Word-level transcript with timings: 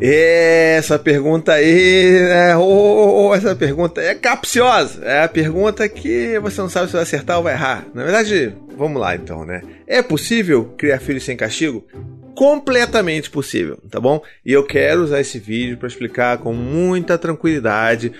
Essa 0.00 0.98
pergunta 0.98 1.52
aí, 1.52 2.20
né? 2.20 2.56
Oh, 2.56 3.32
essa 3.34 3.54
pergunta 3.54 4.00
é 4.00 4.14
capciosa. 4.14 5.04
É 5.04 5.22
a 5.22 5.28
pergunta 5.28 5.88
que 5.88 6.38
você 6.40 6.60
não 6.60 6.68
sabe 6.68 6.88
se 6.88 6.94
vai 6.94 7.02
acertar 7.02 7.36
ou 7.36 7.44
vai 7.44 7.54
errar. 7.54 7.86
Na 7.94 8.02
verdade, 8.02 8.54
vamos 8.76 9.00
lá 9.00 9.14
então, 9.14 9.44
né? 9.44 9.62
É 9.86 10.02
possível 10.02 10.74
criar 10.76 10.98
filhos 10.98 11.24
sem 11.24 11.36
castigo? 11.36 11.84
completamente 12.34 13.30
possível, 13.30 13.78
tá 13.88 14.00
bom? 14.00 14.20
E 14.44 14.52
eu 14.52 14.66
quero 14.66 15.02
usar 15.02 15.20
esse 15.20 15.38
vídeo 15.38 15.78
para 15.78 15.88
explicar 15.88 16.38
com 16.38 16.52
muita 16.52 17.16
tranquilidade 17.16 18.12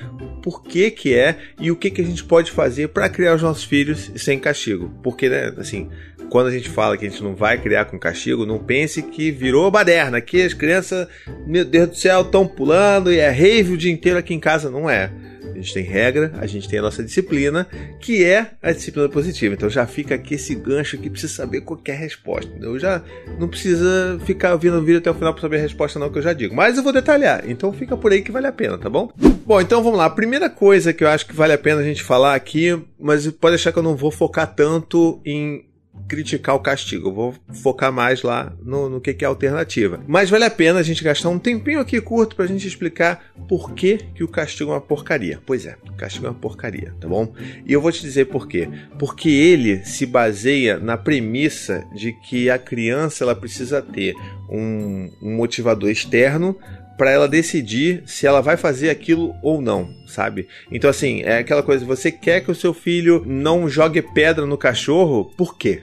por 0.42 0.62
que 0.62 0.90
que 0.90 1.14
é 1.14 1.36
e 1.58 1.70
o 1.70 1.76
que 1.76 1.90
que 1.90 2.00
a 2.00 2.04
gente 2.04 2.24
pode 2.24 2.50
fazer 2.50 2.88
para 2.88 3.08
criar 3.08 3.34
os 3.34 3.42
nossos 3.42 3.64
filhos 3.64 4.12
sem 4.16 4.38
castigo. 4.38 4.90
Porque, 5.02 5.28
né, 5.28 5.52
assim, 5.58 5.90
quando 6.30 6.48
a 6.48 6.50
gente 6.50 6.68
fala 6.68 6.96
que 6.96 7.06
a 7.06 7.08
gente 7.08 7.22
não 7.22 7.34
vai 7.34 7.58
criar 7.58 7.84
com 7.86 7.98
castigo, 7.98 8.46
não 8.46 8.58
pense 8.58 9.02
que 9.02 9.30
virou 9.30 9.70
baderna, 9.70 10.20
que 10.20 10.42
as 10.42 10.54
crianças, 10.54 11.06
meu 11.46 11.64
Deus 11.64 11.88
do 11.88 11.96
céu, 11.96 12.22
estão 12.22 12.46
pulando 12.46 13.12
e 13.12 13.18
é 13.18 13.30
rave 13.30 13.72
o 13.72 13.76
dia 13.76 13.92
inteiro 13.92 14.18
aqui 14.18 14.34
em 14.34 14.40
casa. 14.40 14.70
Não 14.70 14.88
é. 14.88 15.10
A 15.54 15.56
gente 15.56 15.72
tem 15.72 15.84
regra, 15.84 16.32
a 16.38 16.46
gente 16.46 16.68
tem 16.68 16.80
a 16.80 16.82
nossa 16.82 17.02
disciplina, 17.02 17.66
que 18.00 18.24
é 18.24 18.50
a 18.60 18.72
disciplina 18.72 19.08
positiva. 19.08 19.54
Então 19.54 19.70
já 19.70 19.86
fica 19.86 20.16
aqui 20.16 20.34
esse 20.34 20.54
gancho 20.54 20.98
que 20.98 21.08
precisa 21.08 21.32
saber 21.32 21.60
qualquer 21.60 21.94
é 21.94 21.96
resposta. 21.96 22.50
Eu 22.60 22.76
já 22.78 23.00
não 23.38 23.46
precisa 23.46 24.18
ficar 24.24 24.52
ouvindo 24.52 24.76
o 24.76 24.82
vídeo 24.82 24.98
até 24.98 25.10
o 25.10 25.14
final 25.14 25.32
para 25.32 25.42
saber 25.42 25.58
a 25.58 25.60
resposta, 25.60 25.98
não, 25.98 26.10
que 26.10 26.18
eu 26.18 26.22
já 26.22 26.32
digo. 26.32 26.54
Mas 26.54 26.76
eu 26.76 26.82
vou 26.82 26.92
detalhar. 26.92 27.44
Então 27.48 27.72
fica 27.72 27.96
por 27.96 28.10
aí 28.10 28.20
que 28.20 28.32
vale 28.32 28.48
a 28.48 28.52
pena, 28.52 28.76
tá 28.76 28.90
bom? 28.90 29.12
Bom, 29.46 29.60
então 29.60 29.82
vamos 29.82 29.98
lá. 29.98 30.06
A 30.06 30.10
primeira 30.10 30.50
coisa 30.50 30.92
que 30.92 31.04
eu 31.04 31.08
acho 31.08 31.26
que 31.26 31.34
vale 31.34 31.52
a 31.52 31.58
pena 31.58 31.80
a 31.80 31.84
gente 31.84 32.02
falar 32.02 32.34
aqui, 32.34 32.76
mas 32.98 33.26
pode 33.28 33.54
achar 33.54 33.72
que 33.72 33.78
eu 33.78 33.82
não 33.82 33.94
vou 33.94 34.10
focar 34.10 34.52
tanto 34.52 35.20
em 35.24 35.64
criticar 36.08 36.54
o 36.54 36.60
castigo. 36.60 37.08
Eu 37.08 37.14
vou 37.14 37.34
focar 37.62 37.92
mais 37.92 38.22
lá 38.22 38.52
no, 38.62 38.88
no 38.88 39.00
que, 39.00 39.14
que 39.14 39.24
é 39.24 39.26
a 39.26 39.30
alternativa. 39.30 40.00
Mas 40.06 40.30
vale 40.30 40.44
a 40.44 40.50
pena 40.50 40.78
a 40.78 40.82
gente 40.82 41.02
gastar 41.02 41.28
um 41.28 41.38
tempinho 41.38 41.80
aqui 41.80 42.00
curto 42.00 42.36
para 42.36 42.44
a 42.44 42.48
gente 42.48 42.66
explicar 42.66 43.32
por 43.48 43.72
que, 43.72 43.98
que 44.14 44.24
o 44.24 44.28
castigo 44.28 44.70
é 44.70 44.74
uma 44.74 44.80
porcaria. 44.80 45.40
Pois 45.44 45.66
é, 45.66 45.76
o 45.88 45.92
castigo 45.94 46.26
é 46.26 46.30
uma 46.30 46.38
porcaria, 46.38 46.94
tá 47.00 47.08
bom? 47.08 47.32
E 47.66 47.72
eu 47.72 47.80
vou 47.80 47.92
te 47.92 48.00
dizer 48.00 48.26
por 48.26 48.46
quê. 48.46 48.68
Porque 48.98 49.28
ele 49.28 49.84
se 49.84 50.06
baseia 50.06 50.78
na 50.78 50.96
premissa 50.96 51.84
de 51.94 52.12
que 52.12 52.50
a 52.50 52.58
criança 52.58 53.24
ela 53.24 53.34
precisa 53.34 53.80
ter 53.82 54.14
um, 54.48 55.10
um 55.22 55.36
motivador 55.36 55.90
externo 55.90 56.56
para 56.96 57.10
ela 57.10 57.28
decidir 57.28 58.02
se 58.06 58.26
ela 58.26 58.40
vai 58.40 58.56
fazer 58.56 58.90
aquilo 58.90 59.34
ou 59.42 59.60
não, 59.60 59.94
sabe? 60.06 60.48
Então, 60.70 60.88
assim, 60.88 61.22
é 61.22 61.38
aquela 61.38 61.62
coisa: 61.62 61.84
você 61.84 62.10
quer 62.10 62.40
que 62.40 62.50
o 62.50 62.54
seu 62.54 62.72
filho 62.72 63.24
não 63.26 63.68
jogue 63.68 64.02
pedra 64.02 64.46
no 64.46 64.58
cachorro? 64.58 65.32
Por 65.36 65.56
quê? 65.56 65.82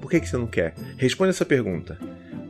Por 0.00 0.10
que, 0.10 0.20
que 0.20 0.28
você 0.28 0.36
não 0.36 0.46
quer? 0.46 0.74
Responda 0.96 1.30
essa 1.30 1.44
pergunta. 1.44 1.98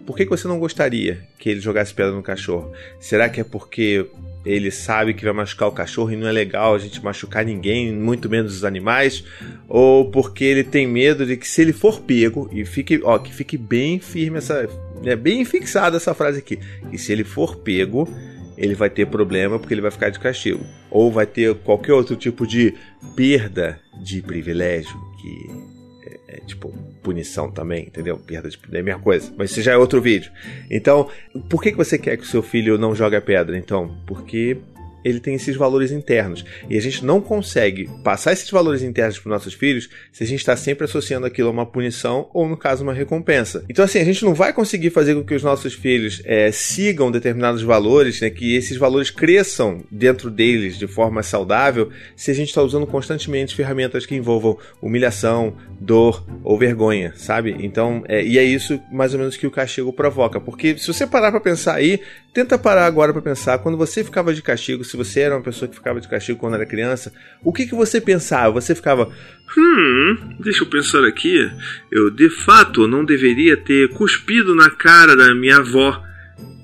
Por 0.05 0.17
que, 0.17 0.25
que 0.25 0.31
você 0.31 0.47
não 0.47 0.59
gostaria 0.59 1.21
que 1.39 1.49
ele 1.49 1.61
jogasse 1.61 1.95
pedra 1.95 2.13
no 2.13 2.23
cachorro? 2.23 2.73
Será 3.01 3.29
que 3.29 3.41
é 3.41 3.45
porque 3.45 4.07
ele 4.45 4.71
sabe 4.71 5.15
que 5.15 5.25
vai 5.25 5.33
machucar 5.33 5.69
o 5.69 5.73
cachorro 5.73 6.13
e 6.13 6.17
não 6.17 6.29
é 6.29 6.33
legal 6.33 6.75
a 6.75 6.79
gente 6.79 7.03
machucar 7.03 7.45
ninguém, 7.45 7.91
muito 7.91 8.29
menos 8.29 8.55
os 8.55 8.65
animais? 8.65 9.25
Ou 9.67 10.11
porque 10.11 10.45
ele 10.45 10.63
tem 10.63 10.87
medo 10.87 11.25
de 11.25 11.39
que 11.39 11.49
se 11.49 11.63
ele 11.63 11.73
for 11.73 12.01
pego, 12.01 12.51
e 12.53 12.67
fique, 12.67 13.01
ó, 13.03 13.19
que 13.19 13.33
fique 13.33 13.57
bem 13.57 13.99
firme 13.99 14.37
essa, 14.37 14.69
é 15.05 15.17
bem 15.17 15.45
fixada 15.45 15.97
essa 15.97 16.15
frase 16.15 16.39
aqui. 16.39 16.59
E 16.93 16.99
se 16.99 17.13
ele 17.13 17.25
for 17.25 17.57
pego, 17.57 18.09
ele 18.57 18.75
vai 18.75 18.91
ter 18.91 19.07
problema 19.07 19.59
porque 19.59 19.75
ele 19.75 19.81
vai 19.81 19.91
ficar 19.91 20.11
de 20.11 20.19
castigo. 20.19 20.65
Ou 20.91 21.11
vai 21.11 21.27
ter 21.27 21.55
qualquer 21.57 21.93
outro 21.93 22.17
tipo 22.17 22.47
de 22.47 22.75
perda 23.17 23.81
de 24.03 24.23
privilégio, 24.23 24.97
que 25.21 25.51
é, 26.09 26.37
é 26.37 26.41
tipo 26.41 26.73
punição 27.03 27.51
também, 27.51 27.87
entendeu? 27.87 28.17
Perda 28.19 28.49
de 28.49 28.59
é 28.73 28.81
a 28.81 28.83
mesma 28.83 29.01
coisa. 29.01 29.33
Mas 29.37 29.51
isso 29.51 29.63
já 29.63 29.73
é 29.73 29.77
outro 29.77 30.01
vídeo. 30.01 30.31
Então, 30.71 31.09
por 31.49 31.63
que, 31.63 31.71
que 31.73 31.77
você 31.77 31.99
quer 31.99 32.17
que 32.17 32.25
o 32.25 32.29
seu 32.29 32.43
filho 32.43 32.79
não 32.79 32.95
jogue 32.95 33.17
a 33.17 33.21
pedra? 33.21 33.57
Então, 33.59 33.97
porque 34.07 34.57
ele 35.05 35.21
tem 35.21 35.35
esses 35.35 35.57
valores 35.57 35.93
internos. 35.93 36.45
E 36.69 36.77
a 36.77 36.81
gente 36.81 37.05
não 37.05 37.21
consegue 37.21 37.89
passar 38.03 38.33
esses 38.33 38.51
valores 38.51 38.83
internos 38.83 39.19
para 39.19 39.29
os 39.29 39.33
nossos 39.33 39.55
filhos 39.55 39.89
se 40.13 40.25
a 40.25 40.27
gente 40.27 40.41
está 40.41 40.57
sempre 40.57 40.85
associando 40.85 41.27
aquilo 41.27 41.49
a 41.49 41.53
uma 41.53 41.67
punição 41.67 42.29
ou, 42.33 42.49
no 42.49 42.57
caso, 42.57 42.83
uma 42.83 42.95
recompensa. 42.95 43.65
Então, 43.69 43.85
assim, 43.85 43.99
a 43.99 44.05
gente 44.05 44.25
não 44.25 44.35
vai 44.35 44.53
conseguir 44.53 44.91
fazer 44.91 45.15
com 45.15 45.25
que 45.25 45.35
os 45.35 45.43
nossos 45.43 45.75
filhos 45.75 46.23
é, 46.25 46.51
sigam 46.51 47.11
determinados 47.11 47.63
valores, 47.63 48.21
né, 48.21 48.31
que 48.31 48.57
esses 48.57 48.77
valores 48.77 49.11
cresçam 49.11 49.85
dentro 49.91 50.31
deles 50.31 50.79
de 50.79 50.87
forma 50.87 51.23
saudável, 51.23 51.91
se 52.17 52.31
a 52.31 52.35
gente 52.35 52.49
está 52.49 52.63
usando 52.63 52.87
constantemente 52.87 53.55
ferramentas 53.55 54.07
que 54.07 54.15
envolvam 54.15 54.59
humilhação, 54.81 55.57
dor 55.81 56.25
ou 56.43 56.59
vergonha, 56.59 57.13
sabe? 57.17 57.57
Então, 57.61 58.03
é, 58.09 58.25
e 58.25 58.39
é 58.39 58.45
isso 58.45 58.81
mais 58.91 59.13
ou 59.13 59.19
menos 59.19 59.37
que 59.37 59.47
o 59.47 59.51
castigo 59.51 59.93
provoca. 59.93 60.41
Porque 60.41 60.79
se 60.79 60.87
você 60.87 61.07
parar 61.07 61.31
para 61.31 61.41
pensar 61.41 61.75
aí, 61.75 62.01
tenta 62.35 62.59
parar 62.59 62.87
agora 62.87 63.13
para 63.13 63.23
pensar, 63.23 63.59
quando 63.59 63.79
você 63.79 64.03
ficava 64.03 64.35
de 64.35 64.43
castigo, 64.43 64.83
se 64.85 64.97
você 64.97 65.21
era 65.21 65.37
uma 65.37 65.43
pessoa 65.43 65.69
que 65.69 65.77
ficava 65.77 66.01
de 66.01 66.09
castigo 66.09 66.39
quando 66.39 66.55
era 66.55 66.67
criança, 66.67 67.13
o 67.43 67.53
que, 67.53 67.65
que 67.65 67.77
você 67.77 68.01
pensava? 68.01 68.61
Você 68.61 68.75
ficava, 68.75 69.09
hum, 69.57 70.37
deixa 70.41 70.65
eu 70.65 70.69
pensar 70.69 71.05
aqui, 71.05 71.49
eu 71.93 72.11
de 72.11 72.29
fato 72.29 72.89
não 72.89 73.05
deveria 73.05 73.57
ter 73.57 73.89
cuspido 73.91 74.53
na 74.53 74.69
cara 74.69 75.17
da 75.17 75.33
minha 75.33 75.59
avó. 75.59 76.03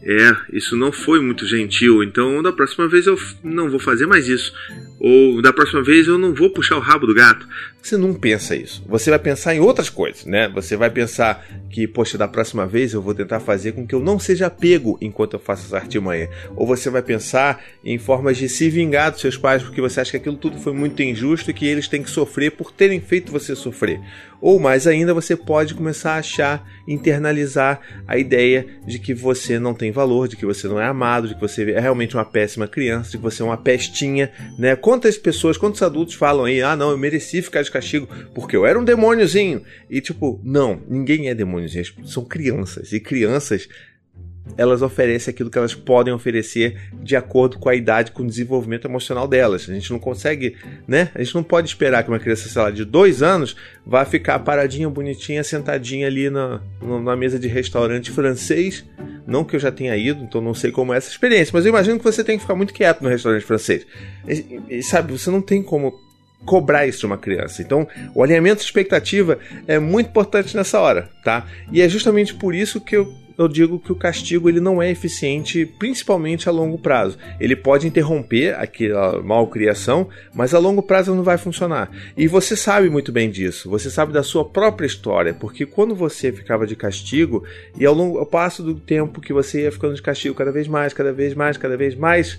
É, 0.03 0.35
isso 0.55 0.77
não 0.77 0.91
foi 0.91 1.21
muito 1.21 1.47
gentil, 1.47 2.03
então 2.03 2.43
da 2.43 2.51
próxima 2.51 2.89
vez 2.89 3.07
eu 3.07 3.19
não 3.45 3.71
vou 3.71 3.79
fazer 3.79 4.07
mais 4.07 4.27
isso. 4.27 4.53
Ou 4.99 5.41
da 5.41 5.53
próxima 5.53 5.83
vez 5.83 6.09
eu 6.09 6.19
não 6.19 6.35
vou 6.35 6.51
puxar 6.51 6.77
o 6.77 6.81
rabo 6.81 7.07
do 7.07 7.15
gato. 7.15 7.47
Você 7.83 7.97
não 7.97 8.13
pensa 8.13 8.55
isso. 8.55 8.85
Você 8.87 9.11
vai 9.11 9.19
pensar 9.19 9.55
em 9.55 9.61
outras 9.61 9.89
coisas, 9.89 10.27
né? 10.27 10.49
Você 10.51 10.77
vai 10.77 10.91
pensar 10.91 11.45
que, 11.71 11.87
poxa, 11.87 12.19
da 12.19 12.29
próxima 12.29 12.67
vez 12.67 12.93
eu 12.93 13.01
vou 13.01 13.15
tentar 13.15 13.41
fazer 13.41 13.73
com 13.73 13.87
que 13.87 13.95
eu 13.95 14.01
não 14.01 14.19
seja 14.19 14.51
pego 14.51 14.99
enquanto 15.01 15.35
eu 15.35 15.41
faço 15.41 15.67
essa 15.67 15.77
artimanha. 15.77 16.29
Ou 16.55 16.67
você 16.67 16.91
vai 16.91 17.03
pensar 17.03 17.63
em 17.83 17.99
formas 17.99 18.37
de 18.37 18.49
se 18.49 18.69
vingar 18.69 19.11
dos 19.11 19.21
seus 19.21 19.37
pais 19.37 19.63
porque 19.63 19.81
você 19.81 20.01
acha 20.01 20.11
que 20.11 20.17
aquilo 20.19 20.37
tudo 20.37 20.59
foi 20.59 20.73
muito 20.73 21.03
injusto 21.03 21.51
e 21.51 21.55
que 21.55 21.67
eles 21.67 21.89
têm 21.89 22.03
que 22.03 22.11
sofrer 22.11 22.53
por 22.53 22.71
terem 22.71 23.01
feito 23.01 23.33
você 23.33 23.57
sofrer. 23.57 24.01
Ou 24.41 24.59
mais 24.59 24.87
ainda, 24.87 25.13
você 25.13 25.37
pode 25.37 25.75
começar 25.75 26.15
a 26.15 26.19
achar, 26.19 26.67
internalizar 26.89 27.81
a 28.09 28.17
ideia 28.17 28.67
de 28.87 28.99
que 28.99 29.13
você 29.13 29.59
não 29.59 29.75
tem 29.75 29.93
valor, 29.93 30.29
de 30.29 30.37
que 30.37 30.47
você 30.47 30.67
não 30.67 30.81
é 30.81 30.87
amado, 30.87 31.29
de 31.29 31.35
que 31.35 31.41
você 31.41 31.71
é 31.73 31.79
realmente 31.79 32.17
uma 32.17 32.25
péssima 32.25 32.67
criança, 32.67 33.11
de 33.11 33.19
que 33.19 33.23
você 33.23 33.43
é 33.43 33.45
uma 33.45 33.59
pestinha, 33.59 34.33
né? 34.59 34.75
Quantas 34.75 35.19
pessoas, 35.19 35.59
quantos 35.59 35.83
adultos 35.83 36.15
falam 36.15 36.47
aí, 36.47 36.63
ah, 36.63 36.75
não, 36.75 36.91
eu 36.91 36.97
mereci 36.97 37.43
ficar 37.43 37.61
de 37.71 37.75
castigo 37.75 38.09
porque 38.35 38.57
eu 38.57 38.67
era 38.67 38.79
um 38.79 38.85
demôniozinho. 38.85 39.63
E 39.89 40.01
tipo, 40.01 40.41
não, 40.45 40.81
ninguém 40.89 41.29
é 41.29 41.35
demôniozinho, 41.35 41.85
são 42.05 42.25
crianças. 42.25 42.93
E 42.93 43.01
crianças 43.01 43.69
elas 44.57 44.83
oferecem 44.83 45.33
aquilo 45.33 45.51
que 45.51 45.59
elas 45.59 45.75
podem 45.75 46.13
oferecer 46.13 46.77
de 47.03 47.17
acordo 47.17 47.59
com 47.59 47.69
a 47.69 47.75
idade, 47.75 48.11
com 48.13 48.23
o 48.23 48.27
desenvolvimento 48.27 48.87
emocional 48.87 49.29
delas. 49.29 49.69
A 49.69 49.73
gente 49.73 49.91
não 49.91 49.99
consegue, 49.99 50.57
né? 50.87 51.11
A 51.15 51.23
gente 51.23 51.35
não 51.35 51.43
pode 51.43 51.69
esperar 51.69 52.03
que 52.03 52.11
uma 52.11 52.19
criança, 52.19 52.49
sei 52.49 52.63
lá, 52.63 52.71
de 52.71 52.85
dois 52.85 53.23
anos 53.23 53.57
vá 53.87 54.05
ficar 54.05 54.39
paradinha, 54.41 54.89
bonitinha, 54.89 55.45
sentadinha 55.45 56.07
ali 56.07 56.31
na, 56.31 56.61
na 57.03 57.17
mesa 57.17 57.39
de 57.39 57.49
restaurante 57.49 58.11
francês. 58.11 58.85
Não 59.27 59.45
que 59.45 59.55
eu 59.55 59.61
já 59.61 59.71
tenha 59.71 59.97
ido, 59.97 60.25
então 60.25 60.41
não 60.41 60.55
sei 60.55 60.73
como 60.73 60.93
é 60.93 60.97
essa 60.97 61.11
experiência, 61.11 61.53
mas 61.55 61.65
eu 61.65 61.71
imagino 61.71 61.99
que 61.99 62.05
você 62.05 62.25
tem 62.25 62.37
que 62.37 62.43
ficar 62.43 62.55
muito 62.55 62.75
quieto 62.75 63.03
no 63.03 63.09
restaurante 63.09 63.45
francês. 63.45 63.87
E, 64.27 64.61
e 64.69 64.83
sabe, 64.83 65.13
você 65.13 65.31
não 65.31 65.41
tem 65.41 65.63
como 65.63 66.10
cobrar 66.45 66.87
isso 66.87 67.01
de 67.01 67.07
uma 67.07 67.19
criança. 67.19 67.63
Então, 67.63 67.87
o 68.15 68.23
alinhamento 68.23 68.61
de 68.61 68.65
expectativa 68.65 69.39
é 69.67 69.79
muito 69.79 70.09
importante 70.09 70.57
nessa 70.57 70.81
hora, 70.81 71.09
tá? 71.25 71.47
E 71.73 71.81
é 71.81 71.89
justamente 71.89 72.35
por 72.35 72.55
isso 72.55 72.81
que 72.81 72.97
eu 72.97 73.13
eu 73.41 73.49
digo 73.49 73.79
que 73.79 73.91
o 73.91 73.97
castigo 73.97 74.51
ele 74.51 74.61
não 74.61 74.83
é 74.83 74.91
eficiente, 74.91 75.65
principalmente 75.65 76.47
a 76.47 76.53
longo 76.53 76.77
prazo. 76.77 77.17
Ele 77.41 77.57
pode 77.57 77.87
interromper 77.87 78.55
aquela 78.55 79.23
malcriação, 79.23 80.11
mas 80.35 80.53
a 80.53 80.59
longo 80.59 80.83
prazo 80.83 81.15
não 81.15 81.23
vai 81.23 81.39
funcionar. 81.39 81.91
E 82.15 82.29
você 82.29 82.55
sabe 82.55 82.91
muito 82.91 83.11
bem 83.11 83.31
disso. 83.31 83.71
Você 83.71 83.89
sabe 83.89 84.13
da 84.13 84.23
sua 84.23 84.45
própria 84.45 84.87
história, 84.87 85.33
porque 85.33 85.65
quando 85.65 85.95
você 85.95 86.31
ficava 86.31 86.67
de 86.67 86.77
castigo 86.77 87.43
e 87.79 87.87
ao 87.87 87.95
longo 87.95 88.19
ao 88.19 88.27
passo 88.27 88.63
do 88.63 88.75
tempo 88.75 89.23
que 89.23 89.33
você 89.33 89.63
ia 89.63 89.73
ficando 89.73 89.95
de 89.95 90.03
castigo 90.03 90.35
cada 90.35 90.53
vez 90.53 90.69
mais, 90.69 90.93
cada 90.93 91.11
vez 91.11 91.33
mais, 91.33 91.57
cada 91.57 91.79
vez 91.79 91.95
mais, 91.95 92.39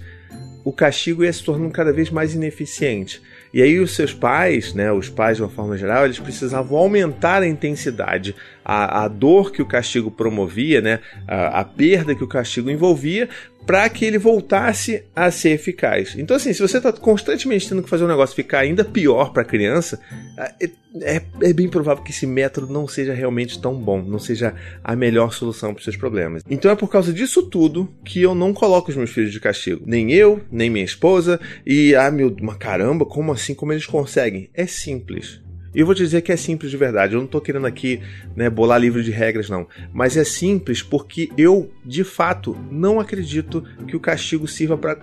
o 0.63 0.71
castigo 0.71 1.23
ia 1.23 1.33
se 1.33 1.43
tornando 1.43 1.71
cada 1.71 1.91
vez 1.91 2.09
mais 2.09 2.33
ineficiente. 2.33 3.21
E 3.53 3.61
aí 3.61 3.79
os 3.79 3.95
seus 3.95 4.13
pais, 4.13 4.73
né, 4.73 4.91
os 4.91 5.09
pais 5.09 5.37
de 5.37 5.43
uma 5.43 5.49
forma 5.49 5.77
geral, 5.77 6.05
eles 6.05 6.19
precisavam 6.19 6.77
aumentar 6.77 7.41
a 7.41 7.47
intensidade, 7.47 8.33
a, 8.63 9.03
a 9.03 9.07
dor 9.07 9.51
que 9.51 9.61
o 9.61 9.65
castigo 9.65 10.09
promovia, 10.09 10.79
né, 10.79 10.99
a, 11.27 11.59
a 11.59 11.65
perda 11.65 12.15
que 12.15 12.23
o 12.23 12.27
castigo 12.27 12.69
envolvia, 12.69 13.27
para 13.65 13.87
que 13.89 14.05
ele 14.05 14.17
voltasse 14.17 15.03
a 15.15 15.29
ser 15.31 15.51
eficaz. 15.51 16.15
Então, 16.17 16.35
assim, 16.35 16.53
se 16.53 16.61
você 16.61 16.77
está 16.77 16.91
constantemente 16.91 17.69
tendo 17.69 17.83
que 17.83 17.89
fazer 17.89 18.03
um 18.03 18.07
negócio 18.07 18.35
ficar 18.35 18.59
ainda 18.59 18.83
pior 18.83 19.31
para 19.31 19.43
a 19.43 19.45
criança, 19.45 19.99
é, 20.37 20.69
é, 21.01 21.21
é, 21.41 21.53
bem 21.53 21.69
provável 21.69 22.03
que 22.03 22.11
esse 22.11 22.25
método 22.25 22.71
não 22.71 22.87
seja 22.87 23.13
realmente 23.13 23.59
tão 23.59 23.75
bom, 23.75 24.01
não 24.01 24.19
seja 24.19 24.53
a 24.83 24.95
melhor 24.95 25.31
solução 25.33 25.73
para 25.73 25.83
seus 25.83 25.95
problemas. 25.95 26.43
Então, 26.49 26.71
é 26.71 26.75
por 26.75 26.89
causa 26.89 27.13
disso 27.13 27.43
tudo 27.43 27.93
que 28.03 28.21
eu 28.21 28.35
não 28.35 28.53
coloco 28.53 28.89
os 28.89 28.97
meus 28.97 29.11
filhos 29.11 29.31
de 29.31 29.39
castigo. 29.39 29.83
Nem 29.85 30.11
eu, 30.11 30.41
nem 30.51 30.69
minha 30.69 30.85
esposa. 30.85 31.39
E, 31.65 31.95
ah, 31.95 32.11
meu, 32.11 32.35
uma 32.41 32.55
caramba, 32.55 33.05
como 33.05 33.31
assim? 33.31 33.53
Como 33.53 33.71
eles 33.71 33.85
conseguem? 33.85 34.49
É 34.53 34.65
simples. 34.65 35.41
E 35.73 35.79
eu 35.79 35.85
vou 35.85 35.95
te 35.95 36.03
dizer 36.03 36.21
que 36.21 36.31
é 36.31 36.37
simples 36.37 36.69
de 36.69 36.77
verdade. 36.77 37.13
Eu 37.13 37.21
não 37.21 37.27
tô 37.27 37.39
querendo 37.39 37.65
aqui 37.65 38.01
né, 38.35 38.49
bolar 38.49 38.79
livro 38.79 39.03
de 39.03 39.11
regras, 39.11 39.49
não. 39.49 39.67
Mas 39.93 40.17
é 40.17 40.23
simples 40.23 40.81
porque 40.81 41.29
eu, 41.37 41.71
de 41.85 42.03
fato, 42.03 42.57
não 42.69 42.99
acredito 42.99 43.63
que 43.87 43.95
o 43.95 43.99
castigo 43.99 44.47
sirva 44.47 44.77
para 44.77 44.97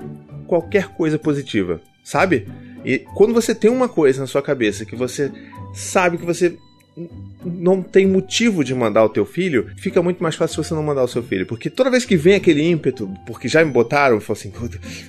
qualquer 0.47 0.89
coisa 0.89 1.19
positiva. 1.19 1.81
Sabe? 2.05 2.47
E 2.85 2.99
quando 3.15 3.35
você 3.35 3.55
tem 3.55 3.71
uma 3.71 3.89
coisa 3.89 4.21
na 4.21 4.27
sua 4.27 4.43
cabeça 4.43 4.85
que 4.85 4.97
você 4.97 5.31
sabe 5.75 6.19
que 6.19 6.25
você 6.25 6.57
não 7.45 7.83
tem 7.83 8.07
motivo 8.07 8.65
de 8.65 8.75
mandar 8.75 9.05
o 9.05 9.09
teu 9.09 9.25
filho, 9.25 9.71
fica 9.77 10.03
muito 10.03 10.23
mais 10.23 10.35
fácil 10.35 10.63
você 10.63 10.75
não 10.75 10.83
mandar 10.83 11.05
o 11.05 11.09
seu 11.09 11.23
filho. 11.23 11.47
Porque 11.47 11.71
toda 11.71 11.91
vez 11.91 12.05
que 12.05 12.17
vem 12.17 12.35
aquele 12.35 12.69
ímpeto, 12.69 13.09
porque 13.27 13.47
já 13.47 13.65
me 13.65 13.71
botaram, 13.71 14.17
eu 14.17 14.21
falo 14.21 14.39
assim, 14.39 14.53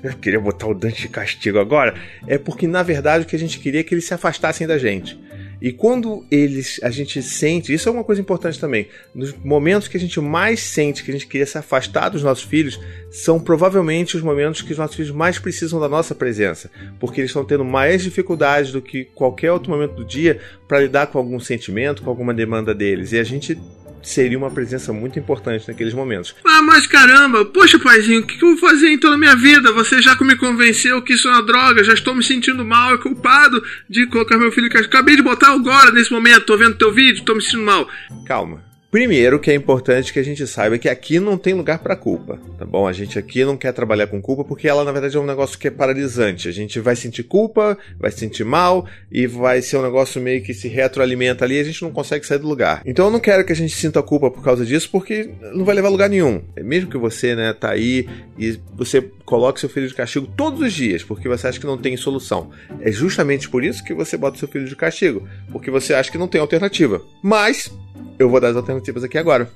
eu 0.03 0.13
queria 0.17 0.39
botar 0.39 0.67
o 0.67 0.73
Dante 0.73 1.01
de 1.01 1.09
castigo 1.09 1.59
agora, 1.59 1.95
é 2.27 2.37
porque 2.37 2.67
na 2.67 2.83
verdade 2.83 3.25
o 3.25 3.27
que 3.27 3.35
a 3.35 3.39
gente 3.39 3.59
queria 3.59 3.81
é 3.81 3.83
que 3.83 3.93
eles 3.93 4.05
se 4.05 4.13
afastassem 4.13 4.67
da 4.67 4.77
gente. 4.77 5.19
E 5.61 5.71
quando 5.71 6.25
eles, 6.31 6.79
a 6.83 6.89
gente 6.89 7.21
sente, 7.21 7.73
isso 7.73 7.89
é 7.89 7.91
uma 7.91 8.03
coisa 8.03 8.21
importante 8.21 8.59
também, 8.59 8.87
nos 9.13 9.33
momentos 9.33 9.87
que 9.87 9.97
a 9.97 9.99
gente 9.99 10.19
mais 10.19 10.61
sente 10.61 11.03
que 11.03 11.11
a 11.11 11.13
gente 11.13 11.27
queria 11.27 11.45
se 11.45 11.57
afastar 11.57 12.09
dos 12.09 12.23
nossos 12.23 12.43
filhos, 12.43 12.79
são 13.11 13.39
provavelmente 13.39 14.15
os 14.15 14.23
momentos 14.23 14.61
que 14.61 14.71
os 14.71 14.77
nossos 14.77 14.95
filhos 14.95 15.11
mais 15.11 15.37
precisam 15.37 15.79
da 15.79 15.89
nossa 15.89 16.15
presença, 16.15 16.71
porque 16.99 17.21
eles 17.21 17.31
estão 17.31 17.43
tendo 17.43 17.65
mais 17.65 18.03
dificuldades 18.03 18.71
do 18.71 18.81
que 18.81 19.05
qualquer 19.05 19.51
outro 19.51 19.71
momento 19.71 19.95
do 19.95 20.05
dia 20.05 20.39
para 20.67 20.79
lidar 20.79 21.07
com 21.07 21.17
algum 21.17 21.39
sentimento, 21.39 22.03
com 22.03 22.09
alguma 22.09 22.33
demanda 22.33 22.73
deles. 22.73 23.11
E 23.11 23.19
a 23.19 23.23
gente 23.23 23.57
seria 24.01 24.37
uma 24.37 24.51
presença 24.51 24.93
muito 24.93 25.19
importante 25.19 25.67
naqueles 25.67 25.93
momentos. 25.93 26.35
Ah, 26.45 26.61
mas 26.61 26.87
caramba, 26.87 27.45
poxa 27.45 27.79
paizinho, 27.79 28.21
o 28.21 28.25
que 28.25 28.43
eu 28.43 28.49
vou 28.49 28.57
fazer 28.57 28.91
então 28.91 29.09
na 29.09 29.17
minha 29.17 29.35
vida? 29.35 29.71
Você 29.73 30.01
já 30.01 30.15
me 30.21 30.35
convenceu 30.35 31.01
que 31.01 31.13
isso 31.13 31.27
é 31.27 31.31
uma 31.31 31.41
droga, 31.41 31.83
já 31.83 31.93
estou 31.93 32.15
me 32.15 32.23
sentindo 32.23 32.63
mal, 32.63 32.93
é 32.93 32.97
culpado 32.97 33.61
de 33.89 34.05
colocar 34.07 34.37
meu 34.37 34.51
filho 34.51 34.67
em 34.67 34.79
Acabei 34.79 35.15
de 35.15 35.21
botar 35.21 35.51
agora, 35.53 35.91
nesse 35.91 36.11
momento, 36.11 36.45
tô 36.45 36.57
vendo 36.57 36.77
teu 36.77 36.91
vídeo, 36.93 37.23
tô 37.23 37.35
me 37.35 37.41
sentindo 37.41 37.63
mal. 37.63 37.87
Calma, 38.25 38.63
Primeiro, 38.91 39.39
que 39.39 39.51
é 39.51 39.53
importante 39.53 40.11
que 40.11 40.17
a 40.17 40.23
gente 40.23 40.47
saiba 40.47 40.79
que 40.79 40.89
aqui 40.89 41.19
não 41.19 41.37
tem 41.37 41.53
lugar 41.53 41.77
para 41.77 41.95
culpa, 41.95 42.39
tá 42.57 42.65
bom? 42.65 42.87
A 42.87 42.91
gente 42.91 43.19
aqui 43.19 43.45
não 43.45 43.55
quer 43.55 43.71
trabalhar 43.71 44.07
com 44.07 44.19
culpa 44.19 44.43
porque 44.43 44.67
ela 44.67 44.83
na 44.83 44.91
verdade 44.91 45.15
é 45.15 45.19
um 45.19 45.25
negócio 45.27 45.59
que 45.59 45.67
é 45.67 45.71
paralisante. 45.71 46.47
A 46.47 46.51
gente 46.51 46.79
vai 46.79 46.95
sentir 46.95 47.21
culpa, 47.21 47.77
vai 47.99 48.09
sentir 48.09 48.43
mal 48.43 48.87
e 49.11 49.27
vai 49.27 49.61
ser 49.61 49.77
um 49.77 49.83
negócio 49.83 50.19
meio 50.19 50.41
que 50.41 50.55
se 50.55 50.67
retroalimenta 50.67 51.45
ali 51.45 51.57
e 51.57 51.59
a 51.59 51.63
gente 51.63 51.83
não 51.83 51.91
consegue 51.91 52.25
sair 52.25 52.39
do 52.39 52.47
lugar. 52.47 52.81
Então 52.83 53.05
eu 53.05 53.11
não 53.11 53.19
quero 53.19 53.45
que 53.45 53.53
a 53.53 53.55
gente 53.55 53.75
sinta 53.75 54.01
culpa 54.01 54.31
por 54.31 54.43
causa 54.43 54.65
disso 54.65 54.89
porque 54.91 55.29
não 55.53 55.63
vai 55.63 55.75
levar 55.75 55.89
a 55.89 55.91
lugar 55.91 56.09
nenhum. 56.09 56.41
É 56.55 56.63
mesmo 56.63 56.89
que 56.89 56.97
você, 56.97 57.35
né, 57.35 57.53
tá 57.53 57.69
aí 57.69 58.09
e 58.39 58.59
você 58.73 59.03
coloque 59.23 59.59
seu 59.59 59.69
filho 59.69 59.87
de 59.87 59.93
castigo 59.93 60.27
todos 60.35 60.61
os 60.61 60.73
dias 60.73 61.03
porque 61.03 61.29
você 61.29 61.45
acha 61.45 61.59
que 61.59 61.67
não 61.67 61.77
tem 61.77 61.95
solução. 61.95 62.49
É 62.81 62.91
justamente 62.91 63.47
por 63.51 63.63
isso 63.63 63.83
que 63.83 63.93
você 63.93 64.17
bota 64.17 64.39
seu 64.39 64.47
filho 64.47 64.65
de 64.65 64.75
castigo, 64.75 65.29
porque 65.51 65.69
você 65.69 65.93
acha 65.93 66.11
que 66.11 66.17
não 66.17 66.27
tem 66.27 66.41
alternativa. 66.41 67.03
Mas 67.21 67.71
eu 68.17 68.29
vou 68.29 68.39
dar 68.39 68.49
as 68.49 68.55
alternativas 68.55 69.03
aqui 69.03 69.17
agora. 69.17 69.49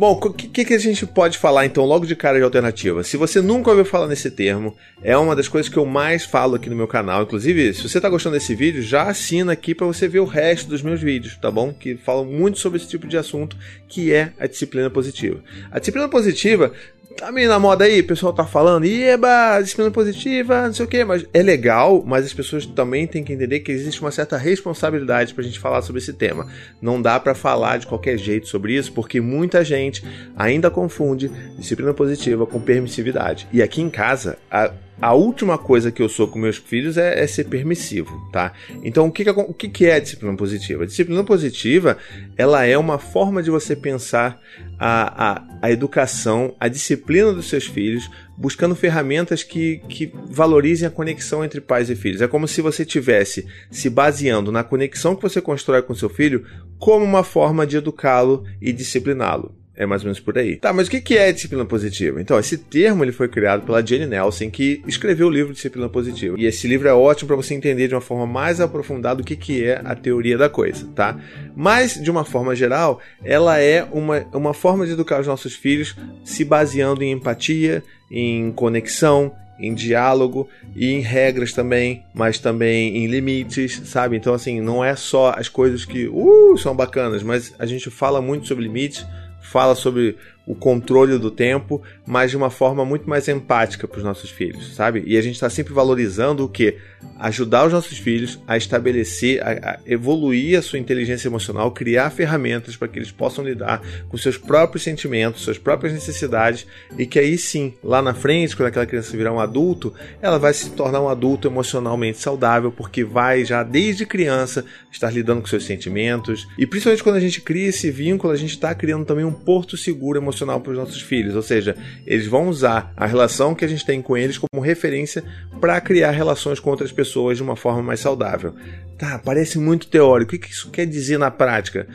Bom, 0.00 0.12
o 0.12 0.32
que, 0.32 0.64
que, 0.64 0.72
a 0.72 0.78
gente 0.78 1.04
pode 1.04 1.36
falar 1.36 1.66
então 1.66 1.84
logo 1.84 2.06
de 2.06 2.16
cara 2.16 2.38
de 2.38 2.42
alternativa? 2.42 3.04
Se 3.04 3.18
você 3.18 3.42
nunca 3.42 3.68
ouviu 3.68 3.84
falar 3.84 4.06
nesse 4.06 4.30
termo, 4.30 4.74
é 5.02 5.14
uma 5.14 5.36
das 5.36 5.46
coisas 5.46 5.70
que 5.70 5.76
eu 5.76 5.84
mais 5.84 6.24
falo 6.24 6.54
aqui 6.54 6.70
no 6.70 6.74
meu 6.74 6.88
canal. 6.88 7.22
Inclusive, 7.22 7.74
se 7.74 7.86
você 7.86 7.98
está 7.98 8.08
gostando 8.08 8.34
desse 8.34 8.54
vídeo, 8.54 8.82
já 8.82 9.02
assina 9.02 9.52
aqui 9.52 9.74
para 9.74 9.86
você 9.86 10.08
ver 10.08 10.20
o 10.20 10.24
resto 10.24 10.70
dos 10.70 10.80
meus 10.80 11.02
vídeos, 11.02 11.36
tá 11.36 11.50
bom? 11.50 11.70
Que 11.74 11.96
falam 11.98 12.24
muito 12.24 12.58
sobre 12.58 12.78
esse 12.78 12.88
tipo 12.88 13.06
de 13.06 13.18
assunto, 13.18 13.58
que 13.88 14.10
é 14.10 14.32
a 14.38 14.46
disciplina 14.46 14.88
positiva. 14.88 15.44
A 15.70 15.78
disciplina 15.78 16.08
positiva 16.08 16.72
tá 17.16 17.30
meio 17.32 17.48
na 17.48 17.58
moda 17.58 17.84
aí, 17.84 18.00
o 18.00 18.06
pessoal 18.06 18.32
tá 18.32 18.44
falando, 18.44 18.84
eba, 18.84 19.60
disciplina 19.60 19.90
positiva, 19.90 20.66
não 20.66 20.72
sei 20.72 20.84
o 20.84 20.88
que, 20.88 21.04
mas 21.04 21.26
é 21.32 21.42
legal, 21.42 22.02
mas 22.06 22.24
as 22.24 22.32
pessoas 22.32 22.64
também 22.66 23.06
têm 23.06 23.24
que 23.24 23.32
entender 23.32 23.60
que 23.60 23.72
existe 23.72 24.00
uma 24.00 24.10
certa 24.10 24.36
responsabilidade 24.36 25.34
pra 25.34 25.44
gente 25.44 25.58
falar 25.58 25.82
sobre 25.82 26.00
esse 26.00 26.12
tema. 26.12 26.46
Não 26.80 27.00
dá 27.00 27.18
para 27.18 27.34
falar 27.34 27.78
de 27.78 27.86
qualquer 27.86 28.18
jeito 28.18 28.48
sobre 28.48 28.74
isso, 28.74 28.92
porque 28.92 29.20
muita 29.20 29.64
gente 29.64 30.04
ainda 30.36 30.70
confunde 30.70 31.30
disciplina 31.58 31.92
positiva 31.92 32.46
com 32.46 32.60
permissividade. 32.60 33.46
E 33.52 33.62
aqui 33.62 33.82
em 33.82 33.90
casa, 33.90 34.38
a 34.50 34.70
a 35.00 35.14
última 35.14 35.56
coisa 35.56 35.90
que 35.90 36.02
eu 36.02 36.08
sou 36.08 36.28
com 36.28 36.38
meus 36.38 36.56
filhos 36.56 36.98
é, 36.98 37.22
é 37.22 37.26
ser 37.26 37.44
permissivo, 37.44 38.28
tá? 38.30 38.52
Então, 38.82 39.06
o 39.06 39.12
que, 39.12 39.24
que, 39.24 39.30
o 39.30 39.54
que, 39.54 39.86
é 39.86 39.94
a 39.94 39.98
disciplina 39.98 40.36
positiva? 40.36 40.82
A 40.82 40.86
disciplina 40.86 41.24
positiva, 41.24 41.96
ela 42.36 42.64
é 42.64 42.76
uma 42.76 42.98
forma 42.98 43.42
de 43.42 43.50
você 43.50 43.74
pensar 43.74 44.40
a, 44.78 45.30
a, 45.30 45.44
a 45.62 45.70
educação, 45.70 46.54
a 46.60 46.68
disciplina 46.68 47.32
dos 47.32 47.48
seus 47.48 47.66
filhos, 47.66 48.10
buscando 48.36 48.74
ferramentas 48.74 49.42
que, 49.42 49.78
que 49.88 50.12
valorizem 50.26 50.86
a 50.86 50.90
conexão 50.90 51.44
entre 51.44 51.60
pais 51.60 51.88
e 51.88 51.96
filhos. 51.96 52.20
É 52.20 52.28
como 52.28 52.46
se 52.46 52.60
você 52.60 52.84
tivesse 52.84 53.46
se 53.70 53.88
baseando 53.88 54.52
na 54.52 54.64
conexão 54.64 55.16
que 55.16 55.22
você 55.22 55.40
constrói 55.40 55.82
com 55.82 55.94
seu 55.94 56.08
filho 56.08 56.44
como 56.78 57.04
uma 57.04 57.24
forma 57.24 57.66
de 57.66 57.76
educá-lo 57.76 58.44
e 58.60 58.72
discipliná-lo. 58.72 59.59
É 59.80 59.86
mais 59.86 60.02
ou 60.02 60.08
menos 60.08 60.20
por 60.20 60.36
aí. 60.36 60.56
Tá, 60.56 60.74
mas 60.74 60.88
o 60.88 60.90
que 60.90 61.16
é 61.16 61.32
disciplina 61.32 61.64
positiva? 61.64 62.20
Então, 62.20 62.38
esse 62.38 62.58
termo 62.58 63.02
ele 63.02 63.12
foi 63.12 63.28
criado 63.28 63.64
pela 63.64 63.84
Jane 63.84 64.04
Nelson, 64.04 64.50
que 64.50 64.82
escreveu 64.86 65.28
o 65.28 65.30
livro 65.30 65.54
Disciplina 65.54 65.88
Positiva. 65.88 66.36
E 66.38 66.44
esse 66.44 66.68
livro 66.68 66.86
é 66.86 66.92
ótimo 66.92 67.28
para 67.28 67.36
você 67.36 67.54
entender 67.54 67.88
de 67.88 67.94
uma 67.94 68.00
forma 68.02 68.26
mais 68.26 68.60
aprofundada 68.60 69.22
o 69.22 69.24
que, 69.24 69.34
que 69.34 69.64
é 69.64 69.80
a 69.82 69.94
teoria 69.94 70.36
da 70.36 70.50
coisa, 70.50 70.86
tá? 70.94 71.18
Mas, 71.56 71.94
de 71.94 72.10
uma 72.10 72.26
forma 72.26 72.54
geral, 72.54 73.00
ela 73.24 73.58
é 73.58 73.82
uma, 73.90 74.18
uma 74.34 74.52
forma 74.52 74.84
de 74.84 74.92
educar 74.92 75.18
os 75.18 75.26
nossos 75.26 75.54
filhos 75.54 75.96
se 76.22 76.44
baseando 76.44 77.02
em 77.02 77.12
empatia, 77.12 77.82
em 78.10 78.52
conexão, 78.52 79.32
em 79.58 79.72
diálogo 79.72 80.46
e 80.76 80.92
em 80.92 81.00
regras 81.00 81.54
também, 81.54 82.04
mas 82.12 82.38
também 82.38 82.98
em 82.98 83.06
limites, 83.06 83.80
sabe? 83.86 84.14
Então, 84.14 84.34
assim, 84.34 84.60
não 84.60 84.84
é 84.84 84.94
só 84.94 85.32
as 85.34 85.48
coisas 85.48 85.86
que 85.86 86.06
uh, 86.06 86.58
são 86.58 86.76
bacanas, 86.76 87.22
mas 87.22 87.54
a 87.58 87.64
gente 87.64 87.88
fala 87.88 88.20
muito 88.20 88.46
sobre 88.46 88.64
limites 88.64 89.06
fala 89.40 89.74
sobre 89.74 90.16
o 90.50 90.54
controle 90.56 91.16
do 91.16 91.30
tempo, 91.30 91.80
mas 92.04 92.32
de 92.32 92.36
uma 92.36 92.50
forma 92.50 92.84
muito 92.84 93.08
mais 93.08 93.28
empática 93.28 93.86
para 93.86 93.98
os 93.98 94.02
nossos 94.02 94.30
filhos, 94.30 94.74
sabe? 94.74 95.04
E 95.06 95.16
a 95.16 95.22
gente 95.22 95.36
está 95.36 95.48
sempre 95.48 95.72
valorizando 95.72 96.44
o 96.44 96.48
que? 96.48 96.76
Ajudar 97.20 97.66
os 97.66 97.72
nossos 97.72 97.98
filhos 97.98 98.40
a 98.48 98.56
estabelecer, 98.56 99.40
a, 99.44 99.50
a 99.50 99.78
evoluir 99.86 100.58
a 100.58 100.62
sua 100.62 100.80
inteligência 100.80 101.28
emocional, 101.28 101.70
criar 101.70 102.10
ferramentas 102.10 102.76
para 102.76 102.88
que 102.88 102.98
eles 102.98 103.12
possam 103.12 103.44
lidar 103.44 103.80
com 104.08 104.16
seus 104.16 104.36
próprios 104.36 104.82
sentimentos, 104.82 105.42
suas 105.42 105.56
próprias 105.56 105.92
necessidades, 105.92 106.66
e 106.98 107.06
que 107.06 107.20
aí 107.20 107.38
sim, 107.38 107.72
lá 107.80 108.02
na 108.02 108.12
frente, 108.12 108.56
quando 108.56 108.66
aquela 108.66 108.86
criança 108.86 109.16
virar 109.16 109.32
um 109.32 109.38
adulto, 109.38 109.94
ela 110.20 110.38
vai 110.38 110.52
se 110.52 110.70
tornar 110.70 111.00
um 111.00 111.08
adulto 111.08 111.46
emocionalmente 111.46 112.18
saudável, 112.18 112.72
porque 112.72 113.04
vai 113.04 113.44
já 113.44 113.62
desde 113.62 114.04
criança 114.04 114.64
estar 114.90 115.12
lidando 115.12 115.42
com 115.42 115.46
seus 115.46 115.64
sentimentos, 115.64 116.48
e 116.58 116.66
principalmente 116.66 117.04
quando 117.04 117.16
a 117.16 117.20
gente 117.20 117.40
cria 117.40 117.68
esse 117.68 117.88
vínculo, 117.88 118.32
a 118.32 118.36
gente 118.36 118.54
está 118.54 118.74
criando 118.74 119.04
também 119.04 119.24
um 119.24 119.32
porto 119.32 119.76
seguro 119.76 120.18
emocional 120.18 120.39
para 120.60 120.72
os 120.72 120.78
nossos 120.78 121.00
filhos, 121.00 121.34
ou 121.34 121.42
seja, 121.42 121.76
eles 122.06 122.26
vão 122.26 122.48
usar 122.48 122.92
a 122.96 123.06
relação 123.06 123.54
que 123.54 123.64
a 123.64 123.68
gente 123.68 123.84
tem 123.84 124.00
com 124.00 124.16
eles 124.16 124.38
como 124.38 124.62
referência 124.62 125.22
para 125.60 125.80
criar 125.80 126.10
relações 126.10 126.60
com 126.60 126.70
outras 126.70 126.92
pessoas 126.92 127.36
de 127.36 127.42
uma 127.42 127.56
forma 127.56 127.82
mais 127.82 128.00
saudável. 128.00 128.54
Tá, 128.98 129.18
parece 129.18 129.58
muito 129.58 129.86
teórico. 129.86 130.34
O 130.34 130.38
que 130.38 130.50
isso 130.50 130.70
quer 130.70 130.86
dizer 130.86 131.18
na 131.18 131.30
prática? 131.30 131.86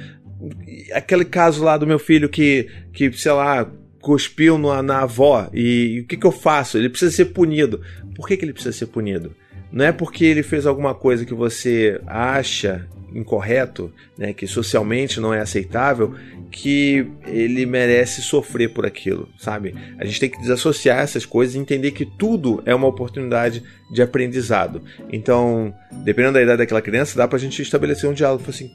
Aquele 0.94 1.26
caso 1.26 1.64
lá 1.64 1.78
do 1.78 1.88
meu 1.88 2.00
filho 2.00 2.30
que, 2.30 2.70
que 2.94 3.12
sei 3.14 3.32
lá, 3.32 3.70
cuspiu 4.02 4.58
na, 4.58 4.84
na 4.84 5.02
avó 5.02 5.50
e, 5.54 5.96
e 5.96 6.00
o 6.02 6.06
que, 6.06 6.18
que 6.18 6.28
eu 6.28 6.32
faço? 6.32 6.78
Ele 6.78 6.90
precisa 6.90 7.12
ser 7.12 7.26
punido. 7.26 7.82
Por 8.16 8.28
que, 8.28 8.38
que 8.38 8.46
ele 8.46 8.54
precisa 8.54 8.76
ser 8.76 8.88
punido? 8.88 9.36
Não 9.76 9.84
é 9.84 9.92
porque 9.92 10.24
ele 10.24 10.42
fez 10.42 10.66
alguma 10.66 10.96
coisa 10.96 11.26
que 11.26 11.34
você 11.34 12.00
acha 12.08 12.88
incorreto, 13.14 13.94
né, 14.18 14.32
que 14.32 14.48
socialmente 14.48 15.20
não 15.20 15.34
é 15.34 15.42
aceitável, 15.42 16.16
que 16.50 17.06
ele 17.28 17.66
merece 17.66 18.22
sofrer 18.22 18.70
por 18.70 18.86
aquilo, 18.86 19.28
sabe? 19.38 19.76
A 19.98 20.06
gente 20.06 20.20
tem 20.20 20.30
que 20.30 20.40
desassociar 20.40 21.00
essas 21.00 21.26
coisas 21.26 21.56
e 21.56 21.60
entender 21.60 21.92
que 21.92 22.06
tudo 22.06 22.64
é 22.66 22.74
uma 22.74 22.88
oportunidade 22.88 23.62
de 23.92 24.02
aprendizado. 24.02 24.82
Então, 25.10 25.74
dependendo 25.92 26.36
da 26.36 26.42
idade 26.42 26.60
daquela 26.60 26.82
criança, 26.82 27.18
dá 27.18 27.28
pra 27.28 27.38
gente 27.38 27.62
estabelecer 27.62 28.10
um 28.10 28.14
diálogo. 28.14 28.44
Assim, 28.48 28.72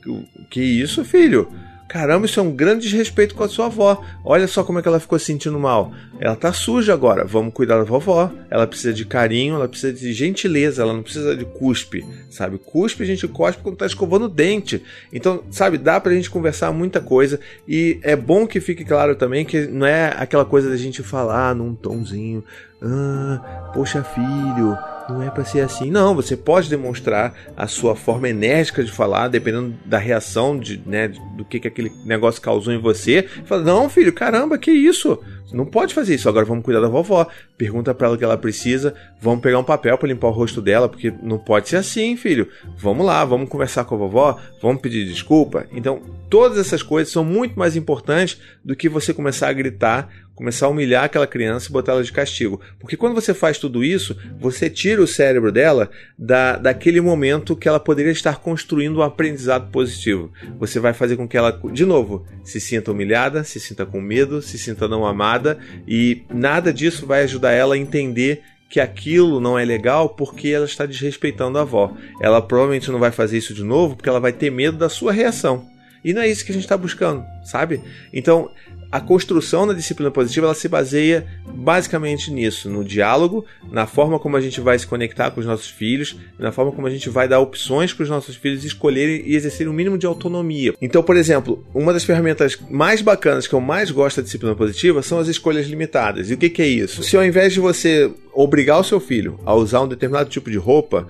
que 0.50 0.60
isso, 0.60 1.02
filho? 1.02 1.50
Caramba, 1.90 2.24
isso 2.24 2.38
é 2.38 2.42
um 2.44 2.52
grande 2.52 2.88
desrespeito 2.88 3.34
com 3.34 3.42
a 3.42 3.48
sua 3.48 3.66
avó. 3.66 4.00
Olha 4.24 4.46
só 4.46 4.62
como 4.62 4.78
é 4.78 4.82
que 4.82 4.86
ela 4.86 5.00
ficou 5.00 5.18
se 5.18 5.24
sentindo 5.24 5.58
mal. 5.58 5.92
Ela 6.20 6.36
tá 6.36 6.52
suja 6.52 6.94
agora. 6.94 7.24
Vamos 7.24 7.52
cuidar 7.52 7.78
da 7.78 7.82
vovó. 7.82 8.30
Ela 8.48 8.64
precisa 8.64 8.92
de 8.92 9.04
carinho, 9.04 9.56
ela 9.56 9.66
precisa 9.66 9.92
de 9.92 10.12
gentileza, 10.12 10.82
ela 10.82 10.92
não 10.92 11.02
precisa 11.02 11.34
de 11.36 11.44
cuspe, 11.44 12.06
sabe? 12.30 12.58
Cuspe 12.58 13.02
a 13.02 13.06
gente 13.06 13.26
cospe 13.26 13.60
quando 13.60 13.76
tá 13.76 13.86
escovando 13.86 14.26
o 14.26 14.28
dente. 14.28 14.80
Então, 15.12 15.42
sabe, 15.50 15.78
dá 15.78 15.98
pra 15.98 16.12
gente 16.12 16.30
conversar 16.30 16.70
muita 16.72 17.00
coisa 17.00 17.40
e 17.66 17.98
é 18.04 18.14
bom 18.14 18.46
que 18.46 18.60
fique 18.60 18.84
claro 18.84 19.16
também 19.16 19.44
que 19.44 19.66
não 19.66 19.84
é 19.84 20.14
aquela 20.16 20.44
coisa 20.44 20.70
da 20.70 20.76
gente 20.76 21.02
falar 21.02 21.56
num 21.56 21.74
tomzinho, 21.74 22.44
ah, 22.80 23.72
poxa 23.74 24.04
filho, 24.04 24.78
não 25.10 25.22
é 25.22 25.30
para 25.30 25.44
ser 25.44 25.60
assim. 25.60 25.90
Não, 25.90 26.14
você 26.14 26.36
pode 26.36 26.70
demonstrar 26.70 27.34
a 27.56 27.66
sua 27.66 27.96
forma 27.96 28.28
enérgica 28.28 28.82
de 28.82 28.90
falar, 28.90 29.28
dependendo 29.28 29.74
da 29.84 29.98
reação 29.98 30.58
de, 30.58 30.80
né, 30.86 31.08
do 31.36 31.44
que, 31.44 31.60
que 31.60 31.68
aquele 31.68 31.92
negócio 32.04 32.40
causou 32.40 32.72
em 32.72 32.78
você. 32.78 33.28
Fala, 33.44 33.62
não, 33.62 33.88
filho, 33.88 34.12
caramba, 34.12 34.58
que 34.58 34.70
isso? 34.70 35.18
Não 35.52 35.66
pode 35.66 35.94
fazer 35.94 36.14
isso. 36.14 36.28
Agora 36.28 36.46
vamos 36.46 36.64
cuidar 36.64 36.80
da 36.80 36.88
vovó. 36.88 37.26
Pergunta 37.58 37.92
para 37.92 38.06
ela 38.06 38.16
o 38.16 38.18
que 38.18 38.24
ela 38.24 38.38
precisa. 38.38 38.94
Vamos 39.20 39.40
pegar 39.40 39.58
um 39.58 39.64
papel 39.64 39.98
para 39.98 40.08
limpar 40.08 40.28
o 40.28 40.32
rosto 40.32 40.62
dela, 40.62 40.88
porque 40.88 41.12
não 41.22 41.38
pode 41.38 41.68
ser 41.68 41.76
assim, 41.76 42.16
filho. 42.16 42.48
Vamos 42.76 43.04
lá, 43.04 43.24
vamos 43.24 43.48
conversar 43.48 43.84
com 43.84 43.94
a 43.94 43.98
vovó, 43.98 44.38
vamos 44.62 44.80
pedir 44.80 45.04
desculpa. 45.06 45.66
Então, 45.72 46.00
todas 46.28 46.58
essas 46.58 46.82
coisas 46.82 47.12
são 47.12 47.24
muito 47.24 47.58
mais 47.58 47.76
importantes 47.76 48.40
do 48.64 48.76
que 48.76 48.88
você 48.88 49.12
começar 49.12 49.48
a 49.48 49.52
gritar 49.52 50.08
começar 50.40 50.64
a 50.64 50.68
humilhar 50.70 51.04
aquela 51.04 51.26
criança 51.26 51.68
e 51.68 51.72
botar 51.72 51.92
ela 51.92 52.02
de 52.02 52.10
castigo. 52.10 52.62
Porque 52.78 52.96
quando 52.96 53.14
você 53.14 53.34
faz 53.34 53.58
tudo 53.58 53.84
isso, 53.84 54.16
você 54.40 54.70
tira 54.70 55.02
o 55.02 55.06
cérebro 55.06 55.52
dela 55.52 55.90
da, 56.18 56.56
daquele 56.56 56.98
momento 56.98 57.54
que 57.54 57.68
ela 57.68 57.78
poderia 57.78 58.10
estar 58.10 58.38
construindo 58.38 59.00
um 59.00 59.02
aprendizado 59.02 59.70
positivo. 59.70 60.32
Você 60.58 60.80
vai 60.80 60.94
fazer 60.94 61.18
com 61.18 61.28
que 61.28 61.36
ela, 61.36 61.60
de 61.70 61.84
novo, 61.84 62.26
se 62.42 62.58
sinta 62.58 62.90
humilhada, 62.90 63.44
se 63.44 63.60
sinta 63.60 63.84
com 63.84 64.00
medo, 64.00 64.40
se 64.40 64.58
sinta 64.58 64.88
não 64.88 65.04
amada 65.04 65.58
e 65.86 66.22
nada 66.32 66.72
disso 66.72 67.04
vai 67.04 67.22
ajudar 67.24 67.52
ela 67.52 67.74
a 67.74 67.78
entender 67.78 68.40
que 68.70 68.80
aquilo 68.80 69.40
não 69.40 69.58
é 69.58 69.64
legal 69.66 70.08
porque 70.08 70.48
ela 70.48 70.64
está 70.64 70.86
desrespeitando 70.86 71.58
a 71.58 71.62
avó. 71.62 71.94
Ela 72.18 72.40
provavelmente 72.40 72.90
não 72.90 72.98
vai 72.98 73.10
fazer 73.10 73.36
isso 73.36 73.52
de 73.52 73.62
novo 73.62 73.94
porque 73.94 74.08
ela 74.08 74.20
vai 74.20 74.32
ter 74.32 74.50
medo 74.50 74.78
da 74.78 74.88
sua 74.88 75.12
reação. 75.12 75.68
E 76.02 76.14
não 76.14 76.22
é 76.22 76.28
isso 76.28 76.46
que 76.46 76.50
a 76.50 76.54
gente 76.54 76.64
está 76.64 76.78
buscando, 76.78 77.22
sabe? 77.44 77.82
Então, 78.10 78.50
a 78.90 79.00
construção 79.00 79.66
da 79.66 79.72
disciplina 79.72 80.10
positiva 80.10 80.46
ela 80.46 80.54
se 80.54 80.68
baseia 80.68 81.26
basicamente 81.54 82.30
nisso, 82.30 82.68
no 82.68 82.84
diálogo, 82.84 83.44
na 83.70 83.86
forma 83.86 84.18
como 84.18 84.36
a 84.36 84.40
gente 84.40 84.60
vai 84.60 84.78
se 84.78 84.86
conectar 84.86 85.30
com 85.30 85.40
os 85.40 85.46
nossos 85.46 85.68
filhos, 85.68 86.16
na 86.38 86.50
forma 86.50 86.72
como 86.72 86.86
a 86.86 86.90
gente 86.90 87.08
vai 87.08 87.28
dar 87.28 87.40
opções 87.40 87.92
para 87.92 88.02
os 88.02 88.08
nossos 88.08 88.36
filhos 88.36 88.64
escolherem 88.64 89.22
e 89.24 89.36
exercerem 89.36 89.68
o 89.68 89.72
um 89.72 89.76
mínimo 89.76 89.96
de 89.96 90.06
autonomia. 90.06 90.74
Então, 90.80 91.02
por 91.02 91.16
exemplo, 91.16 91.64
uma 91.72 91.92
das 91.92 92.04
ferramentas 92.04 92.58
mais 92.68 93.00
bacanas 93.00 93.46
que 93.46 93.54
eu 93.54 93.60
mais 93.60 93.90
gosto 93.90 94.16
da 94.16 94.24
disciplina 94.24 94.54
positiva 94.54 95.02
são 95.02 95.18
as 95.18 95.28
escolhas 95.28 95.66
limitadas. 95.66 96.30
E 96.30 96.34
o 96.34 96.36
que, 96.36 96.50
que 96.50 96.62
é 96.62 96.66
isso? 96.66 97.02
Se 97.02 97.16
ao 97.16 97.24
invés 97.24 97.52
de 97.52 97.60
você 97.60 98.10
obrigar 98.32 98.80
o 98.80 98.84
seu 98.84 99.00
filho 99.00 99.38
a 99.44 99.54
usar 99.54 99.80
um 99.82 99.88
determinado 99.88 100.30
tipo 100.30 100.50
de 100.50 100.56
roupa, 100.56 101.06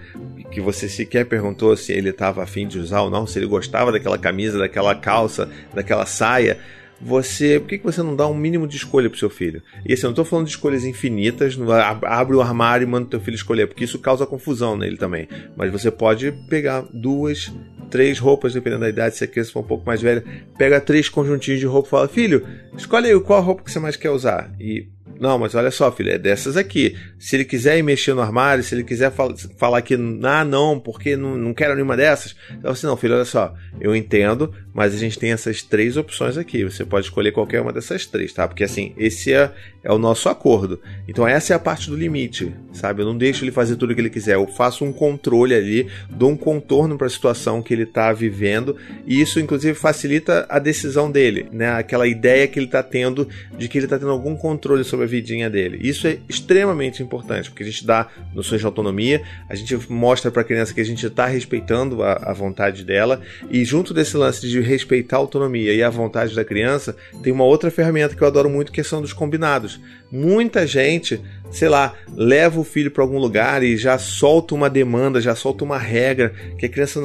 que 0.51 0.61
você 0.61 0.89
sequer 0.89 1.27
perguntou 1.27 1.77
se 1.77 1.93
ele 1.93 2.11
estava 2.11 2.43
afim 2.43 2.67
de 2.67 2.79
usar 2.79 3.03
ou 3.03 3.11
não, 3.11 3.27
se 3.27 3.39
ele 3.39 3.47
gostava 3.47 3.93
daquela 3.93 4.19
camisa, 4.19 4.59
daquela 4.59 4.95
calça, 4.95 5.49
daquela 5.73 6.07
saia, 6.07 6.59
você. 7.01 7.59
Por 7.59 7.69
que, 7.69 7.79
que 7.79 7.85
você 7.85 8.03
não 8.03 8.15
dá 8.15 8.27
um 8.27 8.35
mínimo 8.35 8.67
de 8.67 8.77
escolha 8.77 9.09
pro 9.09 9.19
seu 9.19 9.31
filho? 9.31 9.63
E 9.87 9.93
assim, 9.93 10.05
eu 10.05 10.11
não 10.11 10.15
tô 10.15 10.25
falando 10.25 10.47
de 10.47 10.53
escolhas 10.53 10.85
infinitas, 10.85 11.57
não, 11.57 11.71
abre 11.73 12.37
o 12.37 12.41
armário 12.41 12.85
e 12.85 12.89
manda 12.89 13.09
teu 13.09 13.21
filho 13.21 13.35
escolher, 13.35 13.67
porque 13.67 13.85
isso 13.85 13.99
causa 13.99 14.27
confusão 14.27 14.77
nele 14.77 14.97
também. 14.97 15.29
Mas 15.57 15.73
você 15.73 15.91
pode 15.91 16.33
pegar 16.49 16.85
duas, 16.93 17.53
três 17.91 18.19
roupas, 18.19 18.53
dependendo 18.53 18.83
da 18.83 18.89
idade, 18.89 19.17
se 19.17 19.25
a 19.25 19.27
criança 19.27 19.53
for 19.53 19.61
um 19.61 19.67
pouco 19.67 19.87
mais 19.87 20.01
velha, 20.01 20.25
pega 20.59 20.81
três 20.81 21.09
conjuntinhos 21.09 21.61
de 21.61 21.67
roupa 21.67 21.89
e 21.89 21.91
fala, 21.91 22.09
filho, 22.09 22.47
escolhe 22.77 23.09
aí 23.09 23.21
qual 23.21 23.43
roupa 23.43 23.63
que 23.65 23.71
você 23.71 23.79
mais 23.79 23.97
quer 23.97 24.11
usar. 24.11 24.53
E 24.61 24.89
não, 25.21 25.39
mas 25.39 25.55
olha 25.55 25.71
só, 25.71 25.93
filho, 25.93 26.11
é 26.11 26.19
dessas 26.19 26.57
aqui. 26.57 26.97
Se 27.19 27.37
ele 27.37 27.45
quiser 27.45 27.77
ir 27.77 27.83
mexer 27.83 28.15
no 28.15 28.23
armário, 28.23 28.65
se 28.65 28.75
ele 28.75 28.83
quiser 28.83 29.13
fal 29.13 29.37
falar 29.59 29.83
que, 29.83 29.95
ah, 30.23 30.45
não, 30.47 30.81
porque 30.81 31.15
não, 31.15 31.37
não 31.37 31.53
quero 31.53 31.75
nenhuma 31.75 31.95
dessas, 31.95 32.35
então 32.59 32.71
assim, 32.71 32.87
não, 32.87 32.97
filho, 32.97 33.15
olha 33.15 33.27
só, 33.27 33.55
eu 33.79 33.95
entendo, 33.95 34.55
mas 34.73 34.95
a 34.95 34.97
gente 34.97 35.19
tem 35.19 35.33
essas 35.33 35.63
três 35.63 35.99
opções 35.99 36.39
aqui. 36.39 36.65
Você 36.65 36.87
pode 36.87 37.05
escolher 37.05 37.33
qualquer 37.33 37.61
uma 37.61 37.71
dessas 37.71 38.07
três, 38.07 38.33
tá? 38.33 38.49
Porque 38.49 38.65
assim, 38.65 38.95
esse 38.97 39.31
é, 39.31 39.53
é 39.85 39.93
o 39.93 39.99
nosso 39.99 40.29
acordo. 40.31 40.81
Então 41.07 41.29
essa 41.29 41.53
é 41.53 41.57
a 41.57 41.59
parte 41.59 41.91
do 41.91 41.97
limite, 41.97 42.55
sabe? 42.73 43.03
Eu 43.03 43.07
não 43.07 43.19
deixo 43.19 43.45
ele 43.45 43.53
fazer 43.53 43.77
tudo 43.77 43.91
o 43.91 43.95
que 43.95 44.01
ele 44.01 44.09
quiser. 44.09 44.37
Eu 44.37 44.47
faço 44.47 44.87
um 44.87 44.93
controle 44.93 45.55
ali, 45.55 45.87
dou 46.09 46.31
um 46.31 46.37
contorno 46.37 46.97
para 46.97 47.09
a 47.09 47.11
situação 47.11 47.63
que 47.63 47.75
ele 47.75 47.83
está 47.83 48.11
vivendo 48.11 48.75
e 49.07 49.21
isso 49.21 49.39
inclusive 49.39 49.75
facilita 49.75 50.47
a 50.49 50.59
decisão 50.59 51.11
dele, 51.11 51.47
né? 51.53 51.73
Aquela 51.73 52.07
ideia 52.07 52.49
que 52.49 52.59
ele 52.59 52.67
está 52.67 52.83
tendo 52.83 53.29
de 53.59 53.69
que 53.69 53.77
ele 53.77 53.85
está 53.85 53.99
tendo 53.99 54.11
algum 54.11 54.35
controle 54.35 54.83
sobre 54.83 55.05
a 55.05 55.10
vidinha 55.11 55.51
dele. 55.51 55.79
Isso 55.83 56.07
é 56.07 56.19
extremamente 56.29 57.03
importante 57.03 57.51
porque 57.51 57.63
a 57.63 57.67
gente 57.67 57.85
dá 57.85 58.09
noções 58.35 58.61
de 58.61 58.67
autonomia, 58.67 59.23
a 59.49 59.55
gente 59.55 59.77
mostra 59.91 60.31
para 60.31 60.43
a 60.43 60.45
criança 60.45 60.73
que 60.73 60.81
a 60.81 60.85
gente 60.85 61.05
está 61.05 61.27
respeitando 61.27 62.03
a, 62.03 62.13
a 62.13 62.33
vontade 62.33 62.85
dela 62.85 63.21
e 63.51 63.65
junto 63.65 63.93
desse 63.93 64.17
lance 64.17 64.49
de 64.49 64.61
respeitar 64.61 65.17
a 65.17 65.19
autonomia 65.19 65.75
e 65.75 65.83
a 65.83 65.91
vontade 65.91 66.35
da 66.35 66.45
criança, 66.45 66.97
tem 67.23 67.33
uma 67.33 67.45
outra 67.45 67.71
ferramenta 67.71 68.15
que 68.15 68.23
eu 68.23 68.29
adoro 68.29 68.49
muito 68.49 68.73
que 68.73 68.83
são 68.83 69.03
dos 69.03 69.13
combinados. 69.13 69.81
Muita 70.11 70.67
gente, 70.67 71.21
sei 71.51 71.69
lá, 71.69 71.95
leva 72.15 72.61
o 72.61 72.65
filho 72.65 72.91
para 72.91 73.03
algum 73.03 73.19
lugar 73.19 73.63
e 73.63 73.77
já 73.77 73.99
solta 73.99 74.55
uma 74.55 74.71
demanda, 74.71 75.21
já 75.21 75.35
solta 75.35 75.65
uma 75.65 75.79
regra 75.79 76.33
que 76.59 76.67
a 76.67 76.69
criança 76.69 77.01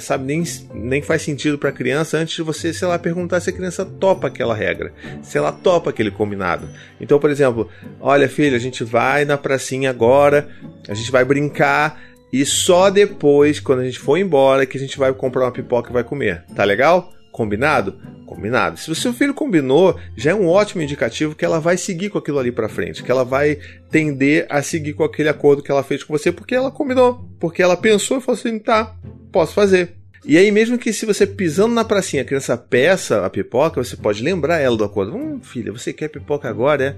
sabe 0.00 0.24
nem, 0.24 0.44
nem 0.74 1.02
faz 1.02 1.22
sentido 1.22 1.58
para 1.58 1.70
a 1.70 1.72
criança 1.72 2.18
antes 2.18 2.34
de 2.34 2.42
você, 2.42 2.72
sei 2.72 2.88
lá, 2.88 2.98
perguntar 2.98 3.40
se 3.40 3.50
a 3.50 3.52
criança 3.52 3.84
topa 3.84 4.28
aquela 4.28 4.54
regra, 4.54 4.92
se 5.22 5.38
ela 5.38 5.52
topa 5.52 5.90
aquele 5.90 6.10
combinado. 6.10 6.68
Então, 7.00 7.18
por 7.18 7.30
exemplo, 7.30 7.68
olha, 8.00 8.28
filho, 8.28 8.56
a 8.56 8.60
gente 8.60 8.84
vai 8.84 9.24
na 9.24 9.38
pracinha 9.38 9.90
agora, 9.90 10.48
a 10.88 10.94
gente 10.94 11.10
vai 11.10 11.24
brincar 11.24 12.00
e 12.34 12.44
só 12.44 12.90
depois, 12.90 13.60
quando 13.60 13.78
a 13.78 13.84
gente 13.84 14.00
for 14.00 14.16
embora, 14.16 14.66
que 14.66 14.76
a 14.76 14.80
gente 14.80 14.98
vai 14.98 15.12
comprar 15.12 15.44
uma 15.44 15.52
pipoca 15.52 15.90
e 15.90 15.92
vai 15.92 16.02
comer. 16.02 16.44
Tá 16.54 16.64
legal? 16.64 17.12
Combinado? 17.30 17.96
Combinado. 18.26 18.78
Se 18.78 18.90
o 18.90 18.94
seu 18.94 19.12
filho 19.12 19.34
combinou, 19.34 19.98
já 20.16 20.30
é 20.30 20.34
um 20.34 20.48
ótimo 20.48 20.82
indicativo 20.82 21.34
que 21.34 21.44
ela 21.44 21.60
vai 21.60 21.76
seguir 21.76 22.10
com 22.10 22.18
aquilo 22.18 22.38
ali 22.38 22.50
para 22.50 22.68
frente, 22.68 23.02
que 23.02 23.10
ela 23.10 23.24
vai 23.24 23.58
tender 23.90 24.46
a 24.48 24.62
seguir 24.62 24.94
com 24.94 25.04
aquele 25.04 25.28
acordo 25.28 25.62
que 25.62 25.70
ela 25.70 25.82
fez 25.82 26.02
com 26.02 26.16
você, 26.16 26.32
porque 26.32 26.54
ela 26.54 26.70
combinou, 26.70 27.28
porque 27.38 27.62
ela 27.62 27.76
pensou 27.76 28.18
e 28.18 28.20
falou 28.20 28.38
assim: 28.38 28.58
tá, 28.58 28.96
posso 29.30 29.52
fazer. 29.52 29.94
E 30.26 30.38
aí, 30.38 30.50
mesmo 30.50 30.78
que 30.78 30.90
se 30.90 31.04
você 31.04 31.26
pisando 31.26 31.74
na 31.74 31.84
pracinha, 31.84 32.22
a 32.22 32.24
criança 32.24 32.56
peça 32.56 33.26
a 33.26 33.28
pipoca, 33.28 33.84
você 33.84 33.94
pode 33.94 34.22
lembrar 34.22 34.58
ela 34.58 34.74
do 34.74 34.84
acordo. 34.84 35.14
Hum, 35.14 35.38
filha, 35.42 35.70
você 35.70 35.92
quer 35.92 36.08
pipoca 36.08 36.48
agora, 36.48 36.82
é? 36.82 36.96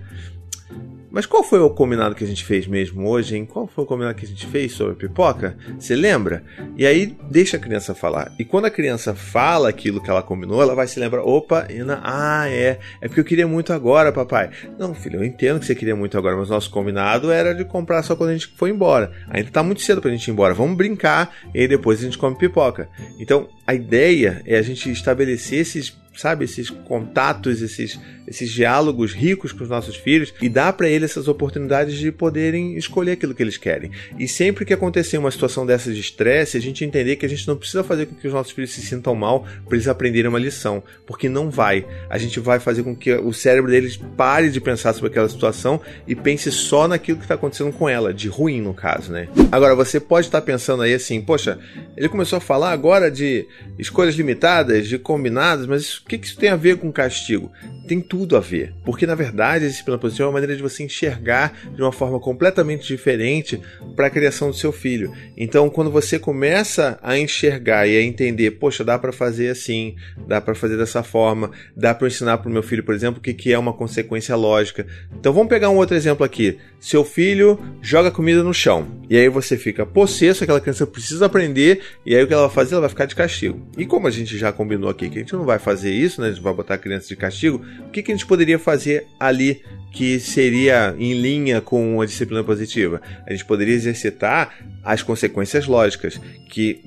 Mas 1.17 1.25
qual 1.25 1.43
foi 1.43 1.59
o 1.61 1.71
combinado 1.71 2.15
que 2.15 2.23
a 2.23 2.27
gente 2.27 2.45
fez 2.45 2.67
mesmo 2.67 3.09
hoje, 3.09 3.39
hein? 3.39 3.47
Qual 3.47 3.67
foi 3.67 3.85
o 3.85 3.87
combinado 3.87 4.19
que 4.19 4.27
a 4.27 4.29
gente 4.29 4.47
fez 4.49 4.73
sobre 4.73 4.97
pipoca? 4.97 5.57
Você 5.79 5.97
lembra? 5.97 6.45
E 6.77 6.87
aí 6.87 7.17
deixa 7.31 7.57
a 7.57 7.59
criança 7.59 7.95
falar. 7.95 8.35
E 8.39 8.45
quando 8.45 8.67
a 8.67 8.71
criança 8.71 9.15
fala 9.15 9.71
aquilo 9.71 9.99
que 9.99 10.11
ela 10.11 10.23
combinou, 10.23 10.61
ela 10.61 10.75
vai 10.75 10.87
se 10.87 11.01
lembrar: 11.01 11.23
opa, 11.23 11.69
Ina, 11.71 12.03
ah, 12.05 12.47
é. 12.51 12.79
É 13.01 13.09
porque 13.09 13.21
eu 13.21 13.25
queria 13.25 13.49
muito 13.49 13.73
agora, 13.73 14.13
papai. 14.13 14.51
Não, 14.79 14.95
filho, 14.95 15.21
eu 15.21 15.25
entendo 15.25 15.59
que 15.59 15.65
você 15.65 15.75
queria 15.75 15.97
muito 15.97 16.19
agora, 16.19 16.37
mas 16.37 16.51
nosso 16.51 16.69
combinado 16.69 17.33
era 17.33 17.55
de 17.55 17.65
comprar 17.65 18.03
só 18.03 18.15
quando 18.15 18.29
a 18.29 18.33
gente 18.35 18.49
for 18.49 18.69
embora. 18.69 19.11
Ainda 19.31 19.51
tá 19.51 19.63
muito 19.63 19.81
cedo 19.81 20.03
pra 20.03 20.11
gente 20.11 20.29
ir 20.29 20.33
embora. 20.33 20.53
Vamos 20.53 20.77
brincar 20.77 21.35
e 21.55 21.67
depois 21.67 21.99
a 21.99 22.03
gente 22.03 22.19
come 22.19 22.37
pipoca. 22.37 22.91
Então, 23.19 23.49
a 23.67 23.75
ideia 23.75 24.43
é 24.45 24.59
a 24.59 24.63
gente 24.63 24.91
estabelecer 24.91 25.61
esses 25.61 25.97
sabe, 26.17 26.45
esses 26.45 26.71
contatos, 26.71 27.63
esses, 27.63 27.99
esses 28.27 28.51
diálogos 28.51 29.13
ricos 29.13 29.53
com 29.53 29.63
os 29.63 29.71
nossos 29.71 29.97
filhos 29.97 30.33
e 30.41 30.49
dar 30.49 30.73
para 30.73 30.89
eles 30.89 31.11
essas 31.11 31.29
oportunidades 31.29 31.97
de 31.97 32.11
poderem 32.11 32.77
escolher 32.77 33.13
aquilo 33.13 33.35
que 33.35 33.43
eles 33.43 33.57
querem. 33.57 33.91
E 34.19 34.27
sempre 34.27 34.65
que 34.65 34.73
acontecer 34.73 35.19
uma 35.19 35.31
situação 35.31 35.67
dessas 35.67 35.95
de 35.95 36.01
estresse, 36.01 36.57
a 36.57 36.61
gente 36.61 36.85
entender 36.85 37.17
que 37.17 37.27
a 37.27 37.29
gente 37.29 37.47
não 37.47 37.57
precisa 37.57 37.85
fazer 37.85 38.07
com 38.07 38.15
que 38.15 38.27
os 38.27 38.33
nossos 38.33 38.53
filhos 38.53 38.73
se 38.73 38.83
sintam 38.83 39.15
mal 39.15 39.47
para 39.67 39.77
eles 39.77 39.89
aprenderem 39.89 40.29
uma 40.29 40.39
lição, 40.39 40.83
porque 41.07 41.29
não 41.29 41.51
vai. 41.51 41.87
A 42.09 42.19
gente 42.19 42.41
vai 42.41 42.59
fazer 42.59 42.83
com 42.83 42.95
que 42.95 43.13
o 43.15 43.33
cérebro 43.33 43.71
deles 43.71 43.97
pare 44.17 44.51
de 44.51 44.61
pensar 44.61 44.93
sobre 44.93 45.11
aquela 45.11 45.29
situação 45.29 45.81
e 46.07 46.15
pense 46.15 46.51
só 46.51 46.89
naquilo 46.89 47.19
que 47.19 47.25
está 47.25 47.35
acontecendo 47.35 47.73
com 47.73 47.89
ela, 47.89 48.13
de 48.13 48.29
ruim 48.29 48.61
no 48.61 48.75
caso, 48.75 49.13
né? 49.13 49.29
Agora 49.53 49.75
você 49.75 50.01
pode 50.01 50.27
estar 50.27 50.41
tá 50.41 50.47
pensando 50.47 50.83
aí 50.83 50.95
assim, 50.95 51.21
poxa, 51.21 51.59
ele 51.97 52.09
começou 52.09 52.39
a 52.39 52.41
falar 52.41 52.73
agora 52.73 53.11
de 53.11 53.47
escolhas 53.79 54.15
limitadas, 54.15 54.89
de 54.89 54.99
combinados, 54.99 55.67
mas 55.67 55.83
isso 55.83 56.03
o 56.07 56.09
que, 56.09 56.15
isso 56.25 56.37
tem 56.37 56.51
a 56.51 56.57
ver 56.57 56.77
com 56.77 56.93
castigo? 56.93 57.51
Tem 57.89 58.01
tudo 58.01 58.37
a 58.37 58.41
ver. 58.41 58.73
Porque, 58.85 59.05
na 59.09 59.17
verdade, 59.17 59.65
a 59.65 59.69
disciplina 59.69 59.99
positiva 59.99 60.23
é 60.23 60.27
uma 60.27 60.35
maneira 60.35 60.55
de 60.55 60.63
você 60.63 60.85
enxergar 60.85 61.53
de 61.75 61.83
uma 61.83 61.91
forma 61.91 62.21
completamente 62.21 62.87
diferente 62.87 63.61
para 63.97 64.07
a 64.07 64.11
criação 64.11 64.49
do 64.49 64.57
seu 64.57 64.71
filho. 64.71 65.13
Então, 65.37 65.69
quando 65.69 65.91
você 65.91 66.17
começa 66.17 66.97
a 67.03 67.19
enxergar 67.19 67.89
e 67.89 67.97
a 67.97 68.03
entender, 68.03 68.53
poxa, 68.53 68.85
dá 68.85 68.97
para 68.97 69.11
fazer 69.11 69.49
assim, 69.49 69.97
dá 70.29 70.41
para 70.41 70.55
fazer 70.55 70.77
dessa 70.77 71.03
forma, 71.03 71.51
dá 71.77 71.93
para 71.93 72.07
ensinar 72.07 72.39
para 72.39 72.49
o 72.49 72.53
meu 72.53 72.63
filho, 72.63 72.85
por 72.85 72.95
exemplo, 72.95 73.19
o 73.19 73.23
que, 73.23 73.35
que 73.35 73.53
é 73.53 73.59
uma 73.59 73.73
consequência 73.73 74.37
lógica. 74.37 74.87
Então, 75.19 75.33
vamos 75.33 75.49
pegar 75.49 75.71
um 75.71 75.77
outro 75.77 75.97
exemplo 75.97 76.25
aqui. 76.25 76.57
Seu 76.79 77.05
filho 77.05 77.59
joga 77.83 78.13
comida 78.13 78.45
no 78.45 78.55
chão. 78.55 78.87
E 79.11 79.17
aí 79.17 79.29
você 79.29 79.57
fica 79.57 79.85
possesso, 79.85 80.45
aquela 80.45 80.61
criança 80.61 80.87
precisa 80.87 81.27
aprender, 81.27 81.81
e 82.05 82.15
aí 82.15 82.23
o 82.23 82.29
que 82.29 82.33
ela 82.33 82.47
vai 82.47 82.55
fazer? 82.55 82.75
Ela 82.75 82.83
vai 82.83 82.91
ficar 82.91 83.07
de 83.07 83.17
castigo. 83.17 83.69
E 83.77 83.85
como 83.85 84.07
a 84.07 84.11
gente 84.13 84.39
já 84.39 84.53
combinou 84.53 84.89
aqui 84.89 85.11
que 85.11 85.19
a 85.19 85.21
gente 85.23 85.33
não 85.33 85.45
vai 85.45 85.59
fazer 85.59 85.96
isso, 86.03 86.21
né? 86.21 86.29
A 86.29 86.31
gente 86.31 86.43
vai 86.43 86.53
botar 86.53 86.75
a 86.75 86.79
criança 86.79 87.09
de 87.09 87.17
castigo. 87.17 87.65
O 87.87 87.91
que, 87.91 88.03
que 88.03 88.13
a 88.13 88.15
gente 88.15 88.27
poderia 88.27 88.59
fazer 88.59 89.07
ali 89.19 89.63
que 89.93 90.21
seria 90.21 90.95
em 90.99 91.15
linha 91.15 91.61
com 91.61 92.01
a 92.01 92.07
disciplina 92.07 92.45
positiva? 92.45 93.01
A 93.27 93.33
gente 93.33 93.45
poderia 93.45 93.75
exercitar 93.75 94.55
as 94.85 95.03
consequências 95.03 95.67
lógicas, 95.67 96.21
que 96.49 96.83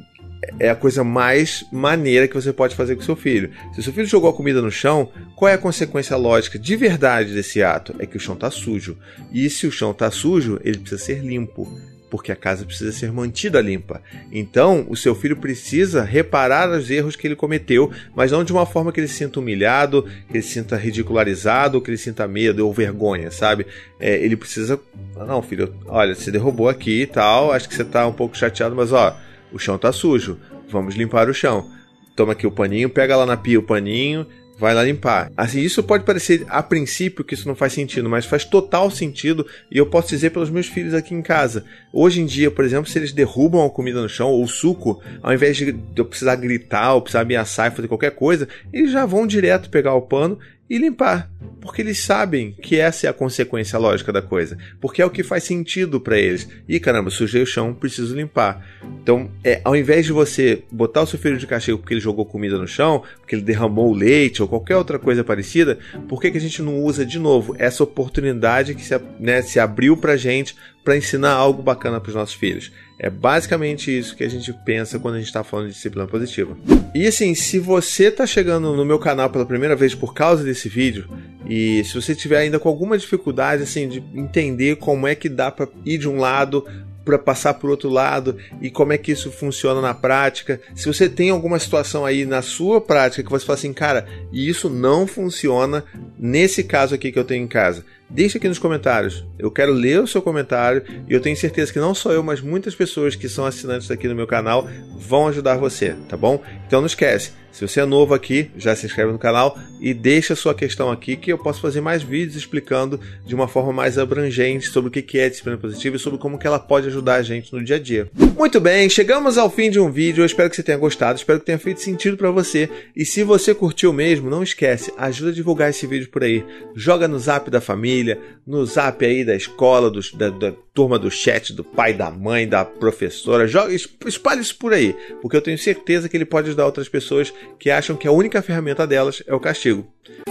é 0.59 0.69
a 0.69 0.75
coisa 0.75 1.03
mais 1.03 1.65
maneira 1.71 2.27
que 2.27 2.33
você 2.33 2.53
pode 2.53 2.75
fazer 2.75 2.95
com 2.95 3.01
seu 3.01 3.15
filho. 3.15 3.51
Se 3.73 3.83
seu 3.83 3.93
filho 3.93 4.07
jogou 4.07 4.29
a 4.29 4.33
comida 4.33 4.61
no 4.61 4.71
chão, 4.71 5.11
qual 5.35 5.49
é 5.49 5.53
a 5.53 5.57
consequência 5.57 6.15
lógica 6.15 6.57
de 6.57 6.75
verdade 6.75 7.33
desse 7.33 7.61
ato? 7.61 7.95
É 7.99 8.05
que 8.05 8.17
o 8.17 8.19
chão 8.19 8.35
está 8.35 8.49
sujo. 8.49 8.97
E 9.31 9.49
se 9.49 9.67
o 9.67 9.71
chão 9.71 9.91
está 9.91 10.09
sujo, 10.09 10.59
ele 10.63 10.79
precisa 10.79 11.03
ser 11.03 11.19
limpo. 11.19 11.67
Porque 12.09 12.31
a 12.31 12.35
casa 12.35 12.65
precisa 12.65 12.91
ser 12.91 13.11
mantida 13.11 13.61
limpa. 13.61 14.01
Então, 14.31 14.85
o 14.89 14.95
seu 14.95 15.13
filho 15.15 15.37
precisa 15.37 16.03
reparar 16.03 16.69
os 16.69 16.89
erros 16.89 17.15
que 17.15 17.27
ele 17.27 17.35
cometeu, 17.35 17.91
mas 18.15 18.31
não 18.31 18.43
de 18.43 18.51
uma 18.51 18.65
forma 18.65 18.91
que 18.91 18.99
ele 18.99 19.07
se 19.07 19.15
sinta 19.15 19.39
humilhado, 19.39 20.03
que 20.27 20.37
ele 20.37 20.41
se 20.41 20.53
sinta 20.53 20.75
ridicularizado, 20.75 21.81
que 21.81 21.89
ele 21.89 21.97
sinta 21.97 22.27
medo 22.27 22.65
ou 22.65 22.73
vergonha, 22.73 23.31
sabe? 23.31 23.65
É, 23.99 24.15
ele 24.17 24.35
precisa. 24.35 24.79
Não, 25.15 25.41
filho, 25.41 25.73
olha, 25.85 26.15
você 26.15 26.31
derrubou 26.31 26.67
aqui 26.67 27.01
e 27.01 27.07
tal, 27.07 27.51
acho 27.51 27.67
que 27.67 27.75
você 27.75 27.85
tá 27.85 28.07
um 28.07 28.13
pouco 28.13 28.37
chateado, 28.37 28.75
mas 28.75 28.91
ó, 28.91 29.15
o 29.51 29.59
chão 29.59 29.77
tá 29.77 29.91
sujo, 29.91 30.37
vamos 30.69 30.95
limpar 30.95 31.29
o 31.29 31.33
chão. 31.33 31.69
Toma 32.15 32.33
aqui 32.33 32.45
o 32.45 32.51
paninho, 32.51 32.89
pega 32.89 33.15
lá 33.15 33.25
na 33.25 33.37
pia 33.37 33.59
o 33.59 33.63
paninho, 33.63 34.25
vai 34.59 34.73
lá 34.73 34.83
limpar. 34.83 35.31
Assim, 35.37 35.61
isso 35.61 35.81
pode 35.81 36.03
parecer 36.03 36.45
a 36.49 36.61
princípio 36.61 37.23
que 37.23 37.33
isso 37.33 37.47
não 37.47 37.55
faz 37.55 37.71
sentido, 37.71 38.09
mas 38.09 38.25
faz 38.25 38.43
total 38.43 38.91
sentido 38.91 39.47
e 39.71 39.77
eu 39.77 39.85
posso 39.85 40.09
dizer 40.09 40.31
pelos 40.31 40.49
meus 40.49 40.67
filhos 40.67 40.93
aqui 40.93 41.15
em 41.15 41.21
casa. 41.21 41.63
Hoje 41.93 42.21
em 42.21 42.25
dia, 42.25 42.51
por 42.51 42.65
exemplo, 42.65 42.91
se 42.91 42.99
eles 42.99 43.13
derrubam 43.13 43.65
a 43.65 43.69
comida 43.69 44.01
no 44.01 44.09
chão 44.09 44.29
ou 44.29 44.43
o 44.43 44.47
suco, 44.47 45.01
ao 45.23 45.33
invés 45.33 45.55
de 45.55 45.73
eu 45.95 46.05
precisar 46.05 46.35
gritar 46.35 46.93
ou 46.93 47.01
precisar 47.01 47.21
ameaçar 47.21 47.71
e 47.71 47.75
fazer 47.75 47.87
qualquer 47.87 48.11
coisa, 48.11 48.49
eles 48.73 48.91
já 48.91 49.05
vão 49.05 49.25
direto 49.25 49.69
pegar 49.69 49.93
o 49.93 50.01
pano 50.01 50.37
e 50.69 50.77
limpar, 50.77 51.29
porque 51.59 51.81
eles 51.81 51.99
sabem 51.99 52.51
que 52.51 52.79
essa 52.79 53.07
é 53.07 53.09
a 53.09 53.13
consequência 53.13 53.79
lógica 53.79 54.13
da 54.13 54.21
coisa, 54.21 54.57
porque 54.79 55.01
é 55.01 55.05
o 55.05 55.09
que 55.09 55.23
faz 55.23 55.43
sentido 55.43 55.99
para 55.99 56.17
eles. 56.17 56.47
E 56.67 56.79
caramba, 56.79 57.09
sujei 57.09 57.41
o 57.41 57.45
chão, 57.45 57.73
preciso 57.73 58.15
limpar. 58.15 58.65
Então, 59.01 59.31
é, 59.43 59.59
ao 59.63 59.75
invés 59.75 60.05
de 60.05 60.11
você 60.11 60.63
botar 60.71 61.01
o 61.01 61.07
seu 61.07 61.17
filho 61.17 61.37
de 61.37 61.47
castigo 61.47 61.79
porque 61.79 61.93
ele 61.93 62.01
jogou 62.01 62.25
comida 62.25 62.57
no 62.57 62.67
chão, 62.67 63.03
porque 63.17 63.35
ele 63.35 63.41
derramou 63.41 63.93
leite 63.93 64.41
ou 64.41 64.47
qualquer 64.47 64.77
outra 64.77 64.99
coisa 64.99 65.23
parecida, 65.23 65.79
por 66.07 66.21
que, 66.21 66.31
que 66.31 66.37
a 66.37 66.41
gente 66.41 66.61
não 66.61 66.77
usa 66.83 67.05
de 67.05 67.17
novo 67.17 67.55
essa 67.57 67.83
oportunidade 67.83 68.75
que 68.75 68.83
se, 68.83 68.99
né, 69.19 69.41
se 69.41 69.59
abriu 69.59 69.97
pra 69.97 70.15
gente 70.15 70.55
para 70.83 70.95
ensinar 70.95 71.33
algo 71.33 71.61
bacana 71.61 71.99
para 71.99 72.09
os 72.09 72.15
nossos 72.15 72.35
filhos? 72.35 72.71
É 72.99 73.09
basicamente 73.09 73.97
isso 73.97 74.13
que 74.13 74.25
a 74.25 74.29
gente 74.29 74.51
pensa 74.51 74.99
quando 74.99 75.15
a 75.15 75.17
gente 75.19 75.27
está 75.27 75.41
falando 75.41 75.67
de 75.67 75.73
disciplina 75.73 76.05
positiva. 76.05 76.57
E 76.93 77.07
assim, 77.07 77.33
se 77.33 77.57
você 77.57 78.05
está 78.05 78.27
chegando 78.27 78.75
no 78.75 78.83
meu 78.83 78.99
canal 78.99 79.29
pela 79.29 79.45
primeira 79.45 79.73
vez 79.73 79.95
por 79.95 80.13
causa 80.13 80.43
desse 80.43 80.67
vídeo, 80.67 81.07
e 81.47 81.81
se 81.85 81.95
você 81.95 82.13
tiver 82.13 82.39
ainda 82.39 82.59
com 82.59 82.67
alguma 82.67 82.97
dificuldade 82.97 83.63
assim 83.63 83.87
de 83.87 84.03
entender 84.13 84.75
como 84.75 85.07
é 85.07 85.15
que 85.15 85.29
dá 85.29 85.49
para 85.49 85.69
ir 85.85 85.97
de 85.97 86.09
um 86.09 86.17
lado 86.17 86.65
para 87.05 87.17
passar 87.17 87.53
por 87.53 87.69
outro 87.69 87.89
lado 87.89 88.37
e 88.61 88.69
como 88.69 88.91
é 88.91 88.97
que 88.97 89.13
isso 89.13 89.31
funciona 89.31 89.81
na 89.81 89.93
prática. 89.93 90.59
Se 90.75 90.85
você 90.85 91.07
tem 91.07 91.29
alguma 91.29 91.57
situação 91.57 92.05
aí 92.05 92.25
na 92.25 92.41
sua 92.41 92.81
prática 92.81 93.23
que 93.23 93.31
você 93.31 93.45
fala 93.45 93.57
assim, 93.57 93.73
cara, 93.73 94.05
e 94.31 94.47
isso 94.47 94.69
não 94.69 95.07
funciona 95.07 95.85
nesse 96.19 96.65
caso 96.65 96.93
aqui 96.93 97.13
que 97.13 97.17
eu 97.17 97.23
tenho 97.23 97.45
em 97.45 97.47
casa 97.47 97.85
Deixe 98.09 98.37
aqui 98.37 98.47
nos 98.47 98.57
comentários. 98.57 99.23
Eu 99.37 99.51
quero 99.51 99.71
ler 99.71 100.01
o 100.01 100.07
seu 100.07 100.21
comentário 100.21 100.83
e 101.07 101.13
eu 101.13 101.21
tenho 101.21 101.37
certeza 101.37 101.71
que 101.71 101.79
não 101.79 101.93
só 101.93 102.11
eu, 102.11 102.23
mas 102.23 102.41
muitas 102.41 102.73
pessoas 102.73 103.15
que 103.15 103.29
são 103.29 103.45
assinantes 103.45 103.91
aqui 103.91 104.07
no 104.07 104.15
meu 104.15 104.25
canal 104.25 104.67
vão 104.97 105.27
ajudar 105.27 105.57
você, 105.57 105.95
tá 106.07 106.17
bom? 106.17 106.41
Então 106.65 106.81
não 106.81 106.87
esquece, 106.87 107.31
se 107.51 107.67
você 107.67 107.81
é 107.81 107.85
novo 107.85 108.13
aqui, 108.13 108.49
já 108.57 108.75
se 108.75 108.85
inscreve 108.85 109.11
no 109.11 109.19
canal 109.19 109.57
e 109.81 109.93
deixa 109.93 110.35
sua 110.35 110.53
questão 110.53 110.91
aqui 110.91 111.15
que 111.15 111.31
eu 111.31 111.37
posso 111.37 111.59
fazer 111.59 111.81
mais 111.81 112.03
vídeos 112.03 112.35
explicando 112.35 112.99
de 113.25 113.33
uma 113.33 113.47
forma 113.47 113.73
mais 113.73 113.97
abrangente 113.97 114.67
sobre 114.67 114.87
o 114.87 114.91
que 114.91 115.17
é 115.17 115.29
disciplina 115.29 115.57
positiva 115.57 115.95
e 115.95 115.99
sobre 115.99 116.19
como 116.19 116.37
que 116.37 116.45
ela 116.45 116.59
pode 116.59 116.87
ajudar 116.87 117.15
a 117.15 117.21
gente 117.21 117.51
no 117.51 117.63
dia 117.63 117.77
a 117.77 117.79
dia. 117.79 118.09
Muito 118.37 118.59
bem, 118.59 118.89
chegamos 118.89 119.37
ao 119.37 119.49
fim 119.49 119.69
de 119.69 119.79
um 119.79 119.91
vídeo. 119.91 120.21
Eu 120.21 120.25
espero 120.25 120.49
que 120.49 120.55
você 120.55 120.63
tenha 120.63 120.77
gostado, 120.77 121.17
espero 121.17 121.39
que 121.39 121.45
tenha 121.45 121.59
feito 121.59 121.81
sentido 121.81 122.15
para 122.15 122.31
você. 122.31 122.69
E 122.95 123.03
se 123.03 123.23
você 123.23 123.53
curtiu 123.53 123.91
mesmo, 123.91 124.29
não 124.29 124.43
esquece, 124.43 124.93
ajuda 124.97 125.31
a 125.31 125.33
divulgar 125.33 125.69
esse 125.69 125.85
vídeo 125.87 126.09
por 126.09 126.23
aí. 126.23 126.45
Joga 126.75 127.07
no 127.07 127.19
Zap 127.19 127.49
da 127.49 127.59
família, 127.59 127.98
no 128.45 128.65
Zap 128.65 129.03
aí 129.05 129.23
da 129.23 129.35
escola, 129.35 129.89
dos, 129.89 130.11
da, 130.13 130.29
da 130.29 130.53
turma 130.73 130.99
do 130.99 131.09
chat, 131.09 131.53
do 131.53 131.63
pai, 131.63 131.93
da 131.93 132.09
mãe, 132.09 132.47
da 132.47 132.63
professora. 132.65 133.47
Joga, 133.47 133.73
espalhe 133.73 134.41
isso 134.41 134.55
por 134.57 134.73
aí, 134.73 134.95
porque 135.21 135.37
eu 135.37 135.41
tenho 135.41 135.57
certeza 135.57 136.07
que 136.07 136.17
ele 136.17 136.25
pode 136.25 136.47
ajudar 136.47 136.65
outras 136.65 136.89
pessoas 136.89 137.33
que 137.59 137.69
acham 137.69 137.95
que 137.95 138.07
a 138.07 138.11
única 138.11 138.41
ferramenta 138.41 138.85
delas 138.85 139.23
é 139.27 139.33
o 139.33 139.39
castigo. 139.39 139.87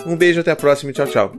Um 0.06 0.16
beijo, 0.16 0.40
até 0.40 0.50
a 0.50 0.56
próxima 0.56 0.90
e 0.90 0.94
tchau, 0.94 1.06
tchau. 1.06 1.32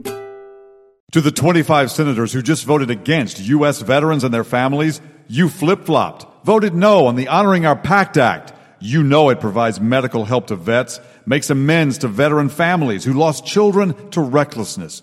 To 1.12 1.20
the 1.20 1.32
25 1.32 1.90
senators 1.90 2.32
who 2.32 2.40
just 2.40 2.64
voted 2.64 2.88
against 2.88 3.40
U.S. 3.40 3.82
veterans 3.82 4.22
and 4.22 4.32
their 4.32 4.44
families, 4.44 5.00
you 5.28 5.48
flip 5.48 5.84
flopped, 5.84 6.24
voted 6.44 6.72
no 6.72 7.06
on 7.06 7.16
the 7.16 7.26
Honoring 7.26 7.66
Our 7.66 7.74
Pact 7.74 8.16
Act. 8.16 8.52
You 8.80 9.02
know 9.02 9.28
it 9.28 9.40
provides 9.40 9.80
medical 9.80 10.24
help 10.24 10.46
to 10.46 10.56
vets, 10.56 11.00
makes 11.26 11.50
amends 11.50 11.98
to 11.98 12.08
veteran 12.08 12.48
families 12.48 13.04
who 13.04 13.12
lost 13.12 13.44
children 13.44 13.92
to 14.10 14.20
recklessness. 14.22 15.02